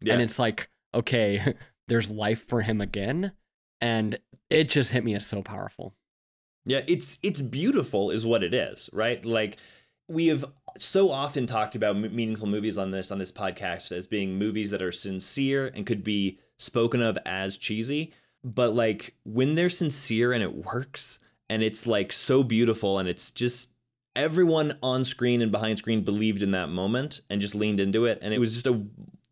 [0.01, 0.15] Yeah.
[0.15, 1.55] And it's like, okay,
[1.89, 3.33] there's life for him again.
[3.81, 4.19] And
[4.53, 5.95] it just hit me as so powerful.
[6.65, 9.25] Yeah, it's it's beautiful is what it is, right?
[9.25, 9.59] Like
[10.09, 10.45] we have
[10.79, 14.83] so often talked about meaningful movies on this on this podcast as being movies that
[14.83, 18.13] are sincere and could be spoken of as cheesy
[18.45, 23.31] but like when they're sincere and it works and it's like so beautiful and it's
[23.31, 23.73] just
[24.17, 28.19] everyone on screen and behind screen believed in that moment and just leaned into it
[28.23, 28.83] and it was just a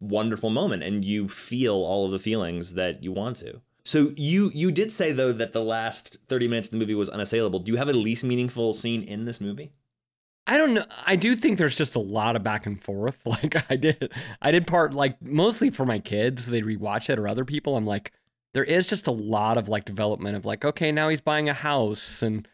[0.01, 4.51] wonderful moment and you feel all of the feelings that you want to so you
[4.55, 7.73] you did say though that the last 30 minutes of the movie was unassailable do
[7.73, 9.73] you have a least meaningful scene in this movie
[10.47, 10.85] I don't know.
[11.07, 13.25] I do think there's just a lot of back and forth.
[13.31, 14.13] Like I did,
[14.43, 16.47] I did part like mostly for my kids.
[16.47, 17.77] They rewatch it or other people.
[17.77, 18.13] I'm like,
[18.53, 21.55] there is just a lot of like development of like, okay, now he's buying a
[21.55, 22.49] house and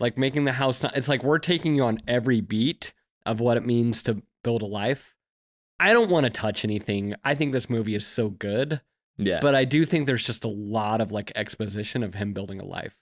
[0.00, 0.82] like making the house.
[0.82, 2.92] Not, it's like we're taking you on every beat
[3.24, 5.14] of what it means to build a life.
[5.78, 7.14] I don't want to touch anything.
[7.22, 8.80] I think this movie is so good.
[9.18, 9.40] Yeah.
[9.40, 12.64] But I do think there's just a lot of like exposition of him building a
[12.64, 12.96] life.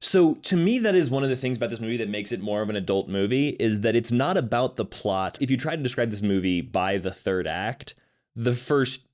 [0.00, 2.40] So to me, that is one of the things about this movie that makes it
[2.40, 5.38] more of an adult movie is that it's not about the plot.
[5.40, 7.94] If you try to describe this movie by the third act,
[8.36, 9.06] the first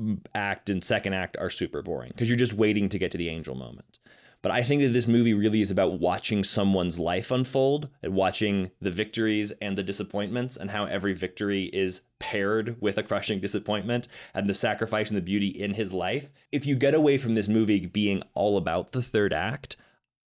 [0.00, 3.18] mm, act and second act are super boring because you're just waiting to get to
[3.18, 3.97] the angel moment.
[4.40, 8.70] But I think that this movie really is about watching someone's life unfold and watching
[8.80, 14.06] the victories and the disappointments and how every victory is paired with a crushing disappointment
[14.32, 16.32] and the sacrifice and the beauty in his life.
[16.52, 19.76] If you get away from this movie being all about the third act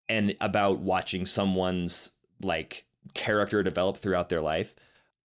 [0.10, 4.76] and about watching someone's like character develop throughout their life,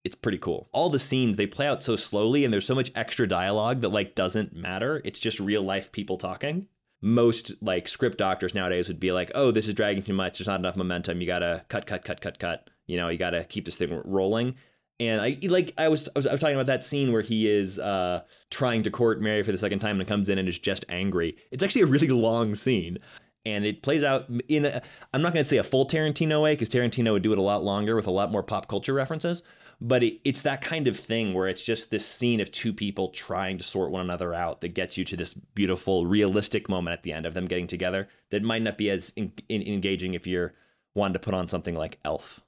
[0.04, 0.68] it's pretty cool.
[0.70, 3.88] All the scenes they play out so slowly and there's so much extra dialogue that
[3.88, 5.02] like doesn't matter.
[5.04, 6.68] It's just real life people talking.
[7.02, 10.38] Most like script doctors nowadays would be like, "Oh, this is dragging too much.
[10.38, 11.20] There's not enough momentum.
[11.20, 12.70] You got to cut cut cut cut cut.
[12.86, 14.56] You know, you got to keep this thing rolling."
[14.98, 17.48] And I like I was, I was I was talking about that scene where he
[17.48, 20.58] is uh, trying to court Mary for the second time and comes in and is
[20.58, 21.36] just angry.
[21.50, 22.98] It's actually a really long scene
[23.46, 24.66] and it plays out in
[25.14, 27.42] I'm not going to say a full Tarantino way because Tarantino would do it a
[27.42, 29.42] lot longer with a lot more pop culture references,
[29.80, 33.08] but it, it's that kind of thing where it's just this scene of two people
[33.08, 37.02] trying to sort one another out that gets you to this beautiful, realistic moment at
[37.02, 40.26] the end of them getting together that might not be as in, in, engaging if
[40.26, 40.54] you're
[40.94, 42.42] wanting to put on something like Elf.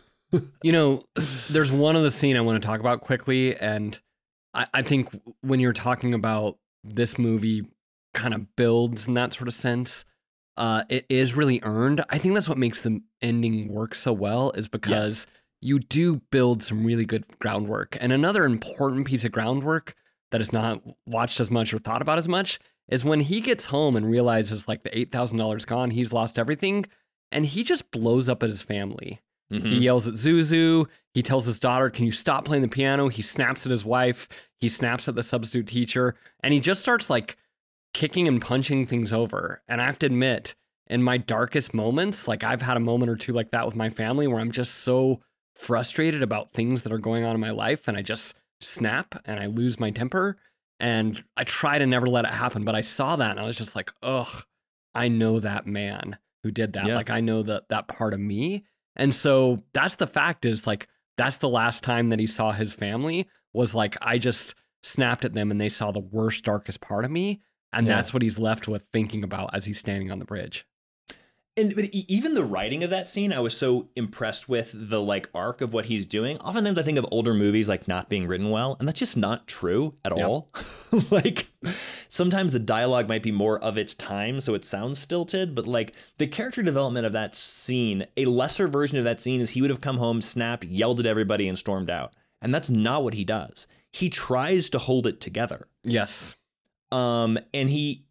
[0.62, 1.02] you know,
[1.50, 4.00] there's one other scene I want to talk about quickly, and
[4.54, 5.08] I, I think
[5.42, 7.66] when you're talking about this movie
[8.14, 10.06] kind of builds in that sort of sense,
[10.56, 12.04] uh, it is really earned.
[12.10, 15.39] I think that's what makes the ending work so well, is because yes.
[15.60, 17.96] You do build some really good groundwork.
[18.00, 19.94] And another important piece of groundwork
[20.30, 22.58] that is not watched as much or thought about as much
[22.88, 26.86] is when he gets home and realizes like the $8,000 gone, he's lost everything,
[27.30, 29.20] and he just blows up at his family.
[29.52, 29.68] Mm-hmm.
[29.68, 30.86] He yells at Zuzu.
[31.12, 33.08] He tells his daughter, Can you stop playing the piano?
[33.08, 34.28] He snaps at his wife.
[34.60, 36.14] He snaps at the substitute teacher.
[36.40, 37.36] And he just starts like
[37.92, 39.62] kicking and punching things over.
[39.68, 40.54] And I have to admit,
[40.86, 43.90] in my darkest moments, like I've had a moment or two like that with my
[43.90, 45.20] family where I'm just so
[45.60, 49.38] frustrated about things that are going on in my life and I just snap and
[49.38, 50.38] I lose my temper.
[50.78, 52.64] And I try to never let it happen.
[52.64, 54.44] But I saw that and I was just like, ugh,
[54.94, 56.86] I know that man who did that.
[56.86, 56.96] Yeah.
[56.96, 58.64] Like I know that that part of me.
[58.96, 60.88] And so that's the fact is like
[61.18, 65.34] that's the last time that he saw his family was like I just snapped at
[65.34, 67.42] them and they saw the worst darkest part of me
[67.72, 67.96] and yeah.
[67.96, 70.66] that's what he's left with thinking about as he's standing on the bridge
[71.60, 75.28] and but even the writing of that scene i was so impressed with the like
[75.34, 76.38] arc of what he's doing.
[76.38, 79.46] Oftentimes i think of older movies like not being written well and that's just not
[79.46, 80.26] true at yep.
[80.26, 80.48] all.
[81.10, 81.48] Like
[82.08, 85.94] sometimes the dialogue might be more of its time so it sounds stilted but like
[86.18, 89.70] the character development of that scene a lesser version of that scene is he would
[89.70, 92.14] have come home snapped yelled at everybody and stormed out.
[92.40, 93.66] And that's not what he does.
[93.92, 95.68] He tries to hold it together.
[95.84, 96.36] Yes.
[96.90, 98.04] Um, and he,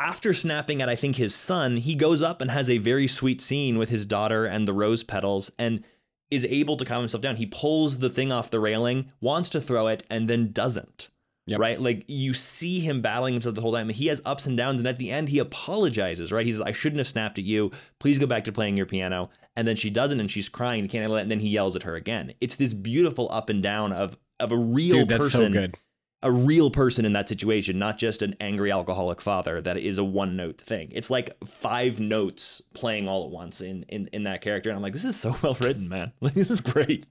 [0.00, 3.40] after snapping at, I think, his son, he goes up and has a very sweet
[3.40, 5.84] scene with his daughter and the rose petals and
[6.30, 7.36] is able to calm himself down.
[7.36, 11.10] He pulls the thing off the railing, wants to throw it, and then doesn't.
[11.46, 11.60] Yep.
[11.60, 11.80] Right?
[11.80, 13.88] Like you see him battling himself the whole time.
[13.88, 16.46] He has ups and downs, and at the end, he apologizes, right?
[16.46, 17.70] He says, I shouldn't have snapped at you.
[17.98, 19.30] Please go back to playing your piano.
[19.56, 21.82] And then she doesn't, and she's crying, can't handle it, and then he yells at
[21.82, 22.32] her again.
[22.40, 25.76] It's this beautiful up and down of of a real Dude, that's person so good
[26.22, 30.04] a real person in that situation, not just an angry alcoholic father that is a
[30.04, 30.90] one note thing.
[30.92, 34.68] It's like five notes playing all at once in in, in that character.
[34.68, 36.12] And I'm like, this is so well written, man.
[36.20, 37.06] Like, this is great.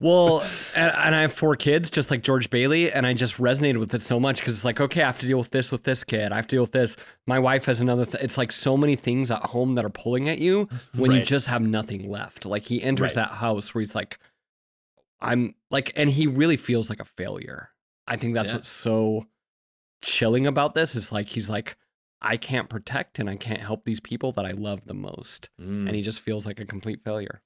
[0.00, 0.40] Well,
[0.76, 3.94] and, and, I have four kids, just like George Bailey, and I just resonated with
[3.94, 6.04] it so much because it's like, okay, I have to deal with this with this
[6.04, 6.32] kid.
[6.32, 6.96] I have to deal with this.
[7.26, 8.04] My wife has another.
[8.04, 11.20] Th- it's like so many things at home that are pulling at you when right.
[11.20, 12.44] you just have nothing left.
[12.44, 13.14] Like he enters right.
[13.14, 14.18] that house where he's like,
[15.20, 17.70] I'm like, and he really feels like a failure.
[18.06, 18.56] I think that's yeah.
[18.56, 19.26] what's so
[20.02, 21.76] chilling about this is like he's like
[22.20, 25.50] I can't protect and I can't help these people that I love the most.
[25.60, 25.86] Mm.
[25.86, 27.42] And he just feels like a complete failure.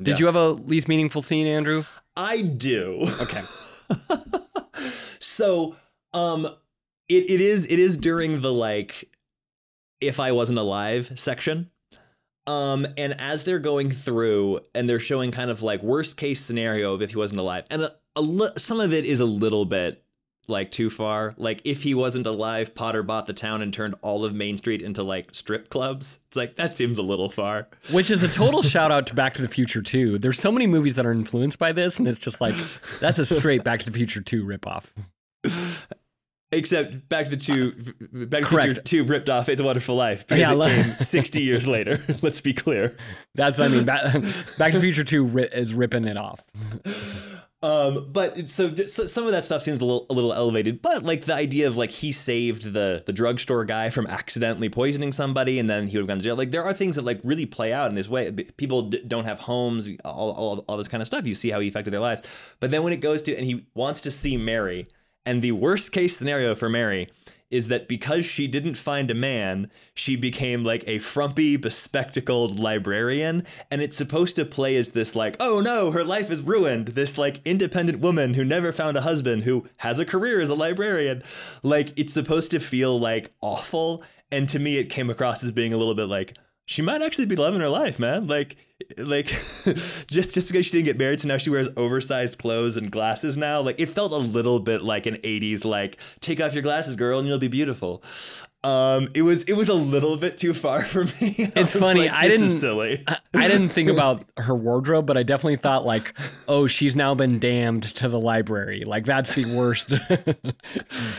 [0.00, 1.84] Did you have a least meaningful scene, Andrew?
[2.16, 3.04] I do.
[3.20, 3.40] Okay.
[5.18, 5.76] so,
[6.12, 6.48] um
[7.08, 9.08] it, it is it is during the like
[10.00, 11.70] if I wasn't alive section.
[12.46, 16.94] Um, and as they're going through and they're showing kind of like worst case scenario
[16.94, 20.02] of if he wasn't alive, and a li- some of it is a little bit
[20.48, 21.34] like too far.
[21.36, 24.82] Like if he wasn't alive, Potter bought the town and turned all of Main Street
[24.82, 26.20] into like strip clubs.
[26.28, 27.68] It's like that seems a little far.
[27.92, 30.18] Which is a total shout out to Back to the Future 2.
[30.18, 32.54] There's so many movies that are influenced by this, and it's just like
[33.00, 34.86] that's a straight Back to the Future 2 ripoff.
[36.50, 37.74] Except Back to the Two,
[38.22, 40.84] uh, Back to the Future Two ripped off "It's a Wonderful Life" because yeah, it
[40.84, 42.00] came sixty years later.
[42.22, 42.96] Let's be clear.
[43.34, 43.84] That's what I mean.
[43.84, 44.02] Back,
[44.58, 46.42] Back to the Future Two is ripping it off.
[47.60, 50.80] Um, but so, so, some of that stuff seems a little a little elevated.
[50.80, 55.10] But like the idea of like he saved the the drugstore guy from accidentally poisoning
[55.10, 56.36] somebody, and then he would have gone to jail.
[56.36, 58.30] Like there are things that like really play out in this way.
[58.30, 61.26] People d- don't have homes, all, all all this kind of stuff.
[61.26, 62.22] You see how he affected their lives.
[62.60, 64.86] But then when it goes to and he wants to see Mary
[65.26, 67.10] and the worst case scenario for Mary
[67.50, 73.44] is that because she didn't find a man, she became like a frumpy, bespectacled librarian.
[73.70, 76.88] And it's supposed to play as this, like, oh no, her life is ruined.
[76.88, 80.54] This, like, independent woman who never found a husband, who has a career as a
[80.54, 81.22] librarian.
[81.62, 84.04] Like, it's supposed to feel like awful.
[84.30, 86.36] And to me, it came across as being a little bit like,
[86.66, 88.26] she might actually be loving her life, man.
[88.26, 88.56] Like,
[88.98, 89.26] like
[89.66, 93.36] just just because she didn't get married, so now she wears oversized clothes and glasses
[93.36, 93.60] now.
[93.60, 97.18] Like, it felt a little bit like an '80s, like, take off your glasses, girl,
[97.18, 98.02] and you'll be beautiful.
[98.64, 101.12] Um, it was it was a little bit too far for me.
[101.56, 102.02] It's funny.
[102.02, 103.04] Like, I didn't silly.
[103.06, 106.12] I, I didn't think about her wardrobe, but I definitely thought like,
[106.48, 108.84] oh, she's now been damned to the library.
[108.84, 109.92] Like that's the worst.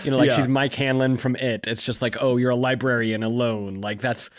[0.03, 0.35] you know, like yeah.
[0.35, 1.65] she's Mike Hanlon from It.
[1.65, 3.79] It's just like, oh, you're a librarian alone.
[3.79, 4.29] Like that's,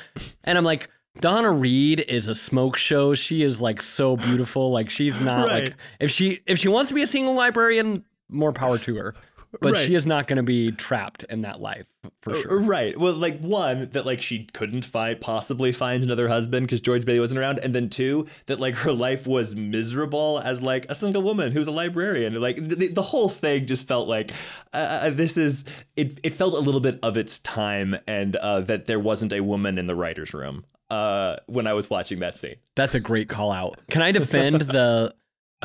[0.45, 0.91] and I'm like
[1.21, 3.15] Donna Reed is a smoke show.
[3.15, 4.71] She is like so beautiful.
[4.71, 5.65] Like she's not Right.
[5.65, 9.15] like if she if she wants to be a single librarian, more power to her.
[9.61, 9.85] But Right.
[9.85, 11.89] she is not going to be trapped in that life
[12.23, 12.61] for Uh, sure.
[12.61, 12.97] Right.
[12.97, 17.19] Well, like one that like she couldn't find possibly find another husband because George Bailey
[17.19, 21.23] wasn't around, and then two that like her life was miserable as like a single
[21.23, 22.41] woman who's a librarian.
[22.41, 24.31] Like the, the whole thing just felt like
[24.73, 25.65] uh, uh, this is
[25.97, 26.21] it.
[26.23, 29.79] It felt a little bit of its time, and uh, that there wasn't a woman
[29.79, 32.57] in the writers' room uh, when I was watching that scene.
[32.77, 33.79] That's a great call out.
[33.91, 35.15] Can I defend the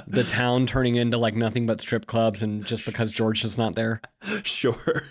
[0.07, 3.75] the town turning into like nothing but strip clubs and just because George is not
[3.75, 4.01] there?
[4.43, 5.03] Sure.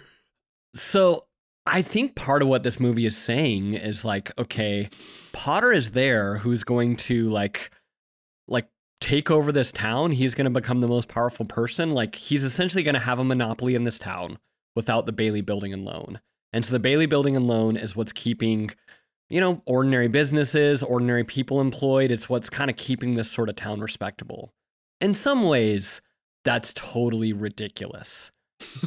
[0.74, 1.26] So
[1.66, 4.90] I think part of what this movie is saying is like, okay,
[5.32, 7.70] Potter is there who's going to like
[8.46, 8.68] like
[9.00, 10.12] take over this town.
[10.12, 11.90] He's going to become the most powerful person.
[11.90, 14.38] Like he's essentially going to have a monopoly in this town
[14.76, 16.20] without the Bailey building and loan.
[16.52, 18.70] And so the Bailey building and loan is what's keeping
[19.30, 22.10] you know, ordinary businesses, ordinary people employed.
[22.10, 24.52] It's what's kind of keeping this sort of town respectable.
[25.00, 26.00] In some ways,
[26.44, 28.30] that's totally ridiculous.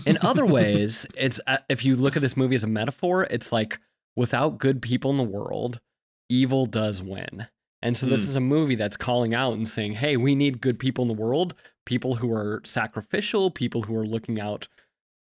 [0.06, 3.52] In other ways, it's uh, if you look at this movie as a metaphor, it's
[3.52, 3.80] like
[4.16, 5.80] without good people in the world,
[6.30, 7.48] evil does win.
[7.82, 8.30] And so this Hmm.
[8.30, 11.14] is a movie that's calling out and saying, "Hey, we need good people in the
[11.14, 11.54] world,
[11.86, 14.68] people who are sacrificial, people who are looking out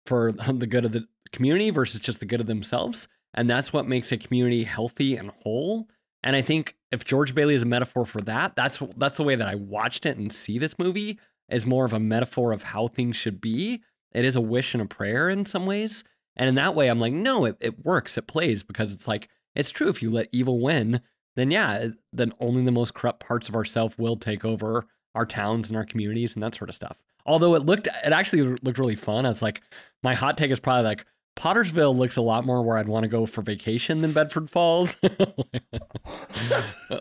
[0.06, 3.88] for the good of the community versus just the good of themselves." And that's what
[3.88, 5.88] makes a community healthy and whole.
[6.24, 9.36] And I think if George Bailey is a metaphor for that, that's that's the way
[9.36, 11.20] that I watched it and see this movie
[11.50, 13.82] is more of a metaphor of how things should be.
[14.14, 16.04] It is a wish and a prayer in some ways.
[16.36, 18.18] And in that way, I'm like, no, it, it works.
[18.18, 19.90] It plays because it's like, it's true.
[19.90, 21.02] If you let evil win,
[21.36, 25.70] then yeah, then only the most corrupt parts of ourself will take over our towns
[25.70, 27.02] and our communities and that sort of stuff.
[27.26, 29.26] Although it looked, it actually looked really fun.
[29.26, 29.62] I was like,
[30.04, 31.06] my hot take is probably like,
[31.36, 34.96] Pottersville looks a lot more where I'd want to go for vacation than Bedford Falls.
[35.02, 35.36] but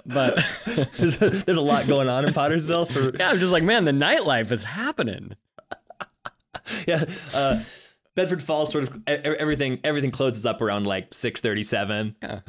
[0.97, 3.85] there's, a, there's a lot going on in Pottersville for yeah, I'm just like, man,
[3.85, 5.37] the nightlife is happening.
[6.87, 7.05] yeah.
[7.33, 7.63] Uh,
[8.15, 12.15] Bedford Falls sort of everything everything closes up around like 6:37.
[12.23, 12.41] Yeah.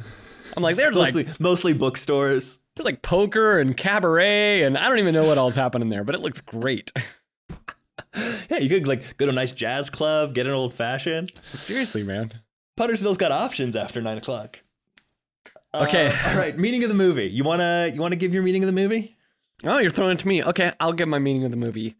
[0.56, 2.60] I'm like, there's like Mostly mostly bookstores.
[2.74, 6.14] there's like poker and cabaret, and I don't even know what all's happening there, but
[6.14, 6.92] it looks great.
[8.50, 11.32] Yeah, you could like go to a nice jazz club, get an old fashioned.
[11.52, 12.32] Seriously, man.
[12.76, 14.60] Pottersville's got options after nine o'clock.
[15.74, 16.08] Okay.
[16.08, 16.56] Uh, all right.
[16.56, 17.26] Meaning of the movie.
[17.26, 19.16] You wanna you wanna give your meaning of the movie?
[19.64, 20.42] Oh, you're throwing it to me.
[20.42, 21.96] Okay, I'll give my meaning of the movie.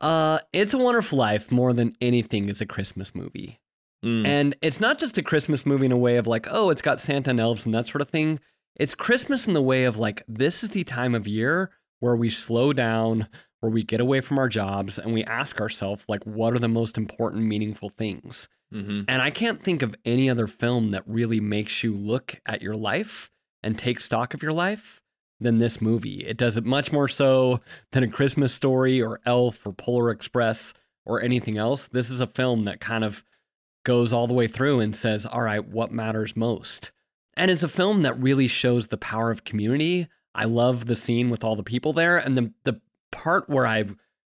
[0.00, 3.60] Uh, It's a Wonderful Life more than anything is a Christmas movie.
[4.04, 4.26] Mm.
[4.26, 7.00] And it's not just a Christmas movie in a way of like, oh, it's got
[7.00, 8.38] Santa and elves and that sort of thing.
[8.74, 12.28] It's Christmas in the way of like, this is the time of year where we
[12.28, 13.26] slow down,
[13.60, 16.68] where we get away from our jobs and we ask ourselves, like, what are the
[16.68, 18.48] most important, meaningful things?
[18.72, 22.62] hmm And I can't think of any other film that really makes you look at
[22.62, 23.30] your life
[23.62, 25.02] and take stock of your life
[25.40, 26.24] than this movie.
[26.26, 27.60] It does it much more so
[27.92, 30.72] than A Christmas Story or Elf or Polar Express
[31.04, 31.86] or anything else.
[31.88, 33.24] This is a film that kind of
[33.84, 36.90] goes all the way through and says, all right, what matters most?
[37.36, 40.08] And it's a film that really shows the power of community.
[40.34, 42.16] I love the scene with all the people there.
[42.16, 42.80] And the, the
[43.12, 43.84] part where I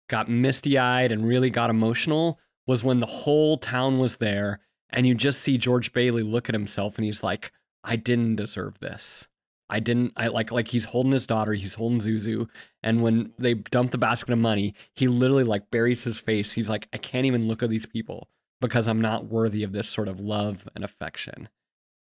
[0.10, 4.60] got misty eyed and really got emotional was when the whole town was there
[4.90, 7.52] and you just see George Bailey look at himself and he's like,
[7.84, 9.28] I didn't deserve this.
[9.70, 12.48] I didn't I like like he's holding his daughter, he's holding Zuzu,
[12.84, 16.54] and when they dump the basket of money, he literally like buries his face.
[16.54, 18.30] He's like, I can't even look at these people
[18.62, 21.50] because I'm not worthy of this sort of love and affection.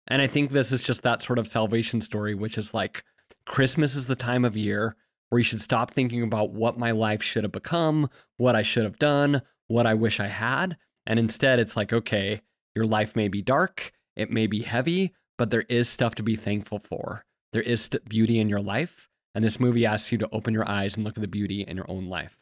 [0.09, 3.05] And I think this is just that sort of salvation story, which is like
[3.47, 4.97] Christmas is the time of year
[5.33, 8.85] where you should stop thinking about what my life should have become, what I should
[8.85, 10.77] have done, what I wish I had.
[11.07, 12.43] And instead, it's like, okay,
[12.75, 16.37] your life may be dark, it may be heavy, but there is stuff to be
[16.37, 17.25] thankful for.
[17.55, 19.09] There is beauty in your life.
[19.35, 21.79] And this movie asks you to open your eyes and look at the beauty in
[21.79, 22.37] your own life.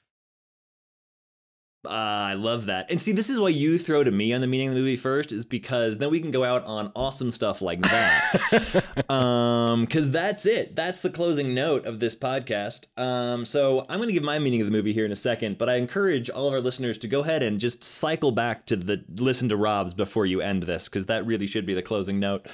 [1.87, 2.91] Ah, I love that.
[2.91, 4.97] And see, this is why you throw to me on the meaning of the movie
[4.97, 8.85] first, is because then we can go out on awesome stuff like that.
[9.11, 10.77] um, because that's it.
[10.77, 12.87] That's the closing note of this podcast.
[13.01, 15.71] Um, so I'm gonna give my meaning of the movie here in a second, but
[15.71, 19.03] I encourage all of our listeners to go ahead and just cycle back to the
[19.17, 22.47] listen to Rob's before you end this, because that really should be the closing note.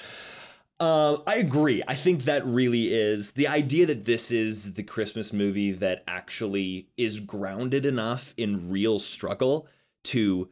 [0.79, 1.83] Uh, I agree.
[1.89, 6.89] I think that really is the idea that this is the Christmas movie that actually
[6.99, 9.69] is grounded enough in real struggle
[10.05, 10.51] to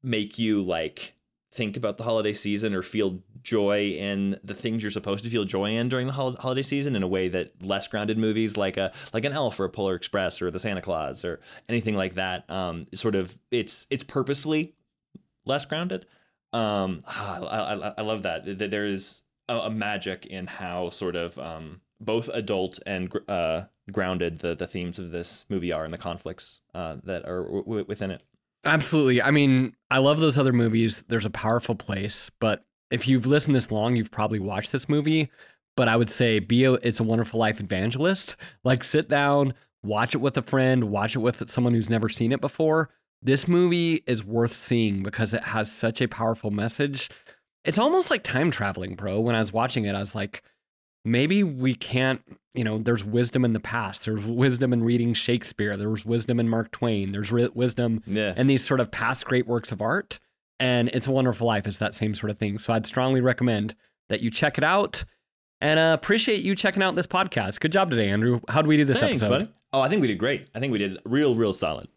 [0.00, 1.14] make you like
[1.50, 5.44] think about the holiday season or feel joy in the things you're supposed to feel
[5.44, 8.76] joy in during the hol- holiday season in a way that less grounded movies like
[8.76, 12.14] a like an Elf or a Polar Express or the Santa Claus or anything like
[12.14, 14.74] that um sort of it's it's purposefully
[15.46, 16.06] less grounded
[16.52, 21.16] um ah, I, I, I love that there is a, a magic in how sort
[21.16, 25.92] of um, both adult and uh, grounded the the themes of this movie are and
[25.92, 28.22] the conflicts uh, that are w- within it.
[28.64, 29.22] Absolutely.
[29.22, 31.04] I mean, I love those other movies.
[31.08, 35.30] There's a powerful place, but if you've listened this long, you've probably watched this movie.
[35.76, 38.34] But I would say be a It's a Wonderful Life evangelist.
[38.64, 42.32] Like sit down, watch it with a friend, watch it with someone who's never seen
[42.32, 42.90] it before.
[43.22, 47.10] This movie is worth seeing because it has such a powerful message.
[47.64, 49.20] It's almost like time traveling, bro.
[49.20, 50.42] When I was watching it, I was like,
[51.04, 52.22] maybe we can't,
[52.54, 54.04] you know, there's wisdom in the past.
[54.04, 55.76] There's wisdom in reading Shakespeare.
[55.76, 57.12] There was wisdom in Mark Twain.
[57.12, 58.34] There's ri- wisdom Yeah.
[58.36, 60.18] in these sort of past great works of art.
[60.60, 62.58] And It's a Wonderful Life is that same sort of thing.
[62.58, 63.74] So I'd strongly recommend
[64.08, 65.04] that you check it out.
[65.60, 67.60] And uh, appreciate you checking out this podcast.
[67.60, 68.40] Good job today, Andrew.
[68.48, 69.38] How did we do this Thanks, episode?
[69.46, 69.52] buddy.
[69.72, 70.48] Oh, I think we did great.
[70.54, 71.88] I think we did real, real solid.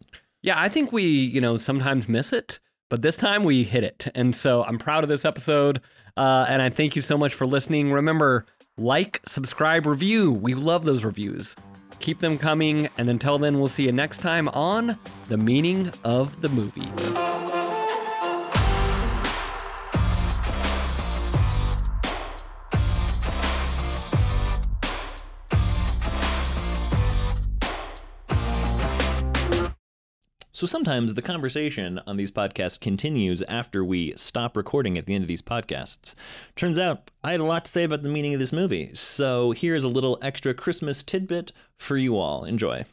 [0.42, 2.58] Yeah, I think we, you know, sometimes miss it,
[2.92, 4.08] but this time we hit it.
[4.14, 5.80] And so I'm proud of this episode.
[6.14, 7.90] Uh, and I thank you so much for listening.
[7.90, 8.44] Remember,
[8.76, 10.30] like, subscribe, review.
[10.30, 11.56] We love those reviews.
[12.00, 12.90] Keep them coming.
[12.98, 17.61] And until then, we'll see you next time on The Meaning of the Movie.
[30.62, 35.22] So sometimes the conversation on these podcasts continues after we stop recording at the end
[35.22, 36.14] of these podcasts.
[36.54, 39.50] Turns out I had a lot to say about the meaning of this movie, so
[39.50, 42.44] here's a little extra Christmas tidbit for you all.
[42.44, 42.84] Enjoy.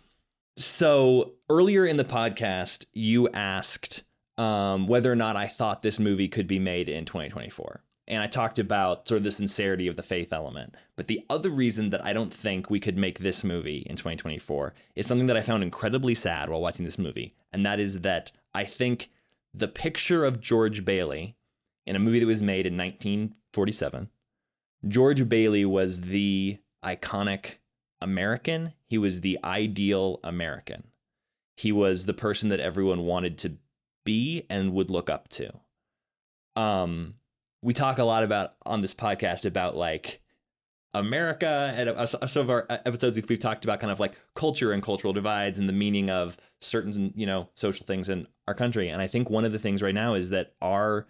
[0.58, 4.02] So earlier in the podcast, you asked
[4.40, 7.84] um, whether or not I thought this movie could be made in 2024.
[8.10, 10.76] And I talked about sort of the sincerity of the faith element.
[10.96, 14.74] But the other reason that I don't think we could make this movie in 2024
[14.96, 17.36] is something that I found incredibly sad while watching this movie.
[17.54, 19.12] And that is that I think
[19.54, 21.36] the picture of George Bailey
[21.86, 24.10] in a movie that was made in 1947,
[24.88, 27.56] George Bailey was the iconic
[28.02, 28.74] American.
[28.88, 30.84] He was the ideal American.
[31.58, 33.58] He was the person that everyone wanted to
[34.06, 35.52] be and would look up to.
[36.56, 37.16] Um,
[37.62, 40.22] we talk a lot about on this podcast about like
[40.94, 44.82] America and uh, some of our episodes we've talked about kind of like culture and
[44.82, 48.90] cultural divides and the meaning of certain you know social things in our country.
[48.90, 51.08] And I think one of the things right now is that our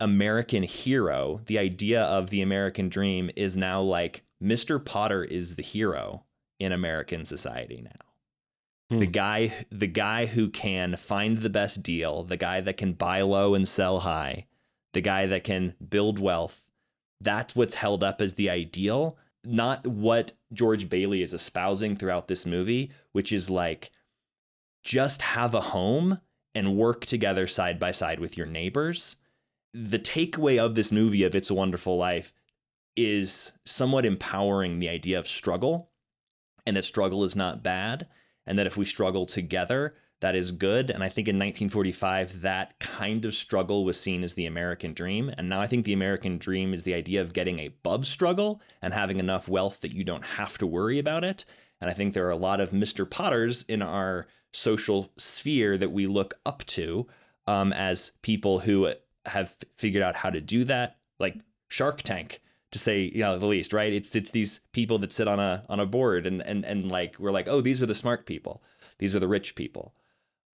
[0.00, 4.84] American hero, the idea of the American dream, is now like Mr.
[4.84, 6.24] Potter is the hero
[6.60, 8.90] in American society now.
[8.90, 8.98] Hmm.
[8.98, 13.22] The guy, the guy who can find the best deal, the guy that can buy
[13.22, 14.46] low and sell high,
[14.94, 16.68] the guy that can build wealth.
[17.20, 22.46] That's what's held up as the ideal, not what George Bailey is espousing throughout this
[22.46, 23.90] movie, which is like
[24.82, 26.20] just have a home
[26.54, 29.16] and work together side by side with your neighbors.
[29.72, 32.32] The takeaway of this movie of It's a Wonderful Life
[32.96, 35.90] is somewhat empowering the idea of struggle
[36.66, 38.06] and that struggle is not bad
[38.46, 40.88] and that if we struggle together, that is good.
[40.88, 45.30] And I think in 1945, that kind of struggle was seen as the American dream.
[45.36, 48.94] And now I think the American dream is the idea of getting above struggle and
[48.94, 51.44] having enough wealth that you don't have to worry about it.
[51.78, 53.08] And I think there are a lot of Mr.
[53.08, 57.06] Potters in our social sphere that we look up to
[57.46, 58.94] um, as people who
[59.26, 61.36] have figured out how to do that, like
[61.68, 62.40] Shark Tank
[62.72, 65.64] to say you know the least right it's it's these people that sit on a
[65.68, 68.64] on a board and and and like we're like oh these are the smart people
[68.98, 69.94] these are the rich people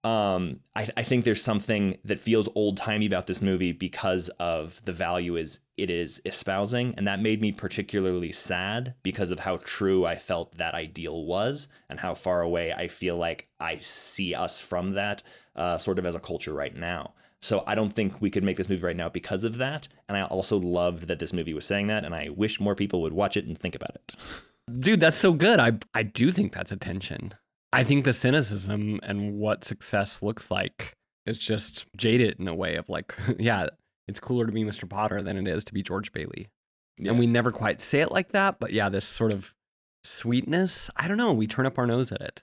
[0.03, 4.81] um i i think there's something that feels old timey about this movie because of
[4.85, 9.59] the value is it is espousing and that made me particularly sad because of how
[9.59, 14.35] true i felt that ideal was and how far away i feel like i see
[14.35, 15.23] us from that
[15.57, 17.13] uh, sort of as a culture right now
[17.43, 19.89] so I don't think we could make this movie right now because of that.
[20.09, 23.01] And I also loved that this movie was saying that, and I wish more people
[23.03, 24.13] would watch it and think about it.
[24.79, 25.59] Dude, that's so good.
[25.59, 27.33] I I do think that's attention.
[27.73, 32.77] I think the cynicism and what success looks like is just jaded in a way
[32.77, 33.67] of like, yeah,
[34.09, 34.89] it's cooler to be Mr.
[34.89, 36.49] Potter than it is to be George Bailey.
[36.99, 37.11] Yeah.
[37.11, 39.55] And we never quite say it like that, but yeah, this sort of
[40.05, 42.43] sweetness, I don't know, we turn up our nose at it.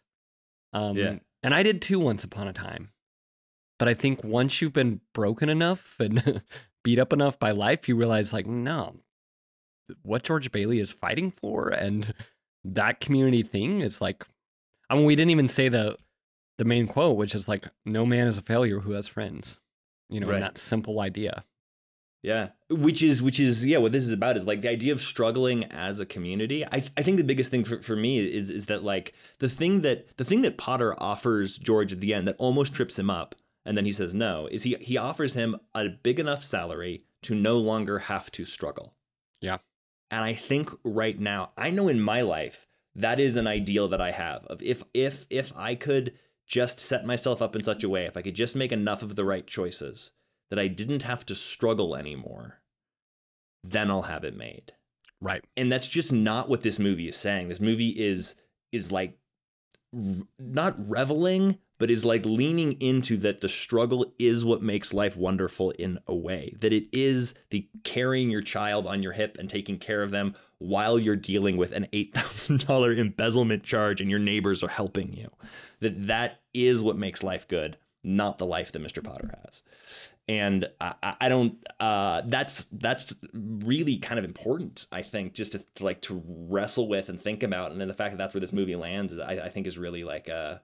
[0.74, 1.16] Um, Yeah.
[1.44, 2.90] And I did too once upon a time.
[3.80, 6.42] But I think once you've been broken enough and
[6.84, 8.96] beat up enough by life, you realize, like, no,
[10.02, 12.14] what George Bailey is fighting for and
[12.64, 14.26] that community thing is like,
[14.90, 15.98] I mean, we didn't even say the
[16.58, 19.60] the main quote, which is like, "No man is a failure who has friends."
[20.10, 20.36] You know, Right.
[20.36, 21.44] and that simple idea.
[22.24, 25.02] Yeah, which is which is yeah, what this is about is like the idea of
[25.02, 26.66] struggling as a community.
[26.66, 29.82] I I think the biggest thing for, for me is is that like the thing
[29.82, 33.36] that the thing that Potter offers George at the end that almost trips him up,
[33.66, 37.36] and then he says no, is he he offers him a big enough salary to
[37.36, 38.94] no longer have to struggle.
[39.40, 39.58] Yeah.
[40.10, 42.67] And I think right now, I know in my life
[42.98, 46.14] that is an ideal that I have of if if if I could
[46.48, 49.16] just set myself up in such a way, if I could just make enough of
[49.16, 50.12] the right choices
[50.50, 52.62] that I didn't have to struggle anymore,
[53.64, 54.74] then I'll have it made.
[55.20, 55.44] Right.
[55.56, 57.50] And that's just not what this movie is saying.
[57.50, 58.36] This movie is
[58.72, 59.18] is like
[59.94, 65.72] not reveling, but is like leaning into that the struggle is what makes life wonderful
[65.72, 66.54] in a way.
[66.60, 70.34] That it is the carrying your child on your hip and taking care of them
[70.60, 75.30] while you're dealing with an $8,000 embezzlement charge and your neighbors are helping you.
[75.80, 79.04] That that is what makes life good, not the life that Mr.
[79.04, 79.62] Potter has.
[80.28, 81.56] And I, I don't.
[81.80, 84.86] Uh, that's that's really kind of important.
[84.92, 87.94] I think just to, to like to wrestle with and think about, and then the
[87.94, 90.58] fact that that's where this movie lands, I, I think is really like uh,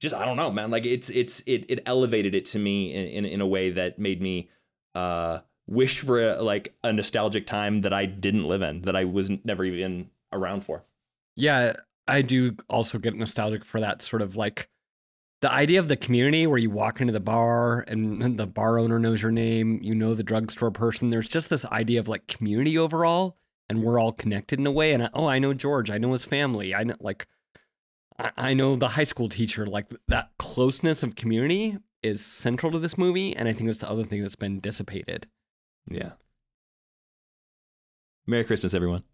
[0.00, 0.72] just I don't know, man.
[0.72, 3.98] Like it's it's it it elevated it to me in in, in a way that
[3.98, 4.50] made me
[4.96, 9.04] uh wish for a, like a nostalgic time that I didn't live in, that I
[9.04, 10.84] was never even around for.
[11.34, 11.74] Yeah,
[12.06, 14.68] I do also get nostalgic for that sort of like
[15.42, 18.98] the idea of the community where you walk into the bar and the bar owner
[18.98, 21.10] knows your name, you know the drugstore person.
[21.10, 23.36] There's just this idea of like community overall,
[23.68, 24.92] and we're all connected in a way.
[24.92, 27.26] And I, oh, I know George, I know his family, I know like
[28.18, 29.66] I, I know the high school teacher.
[29.66, 33.90] Like that closeness of community is central to this movie, and I think that's the
[33.90, 35.26] other thing that's been dissipated.
[35.88, 36.12] Yeah.
[38.26, 39.04] Merry Christmas, everyone.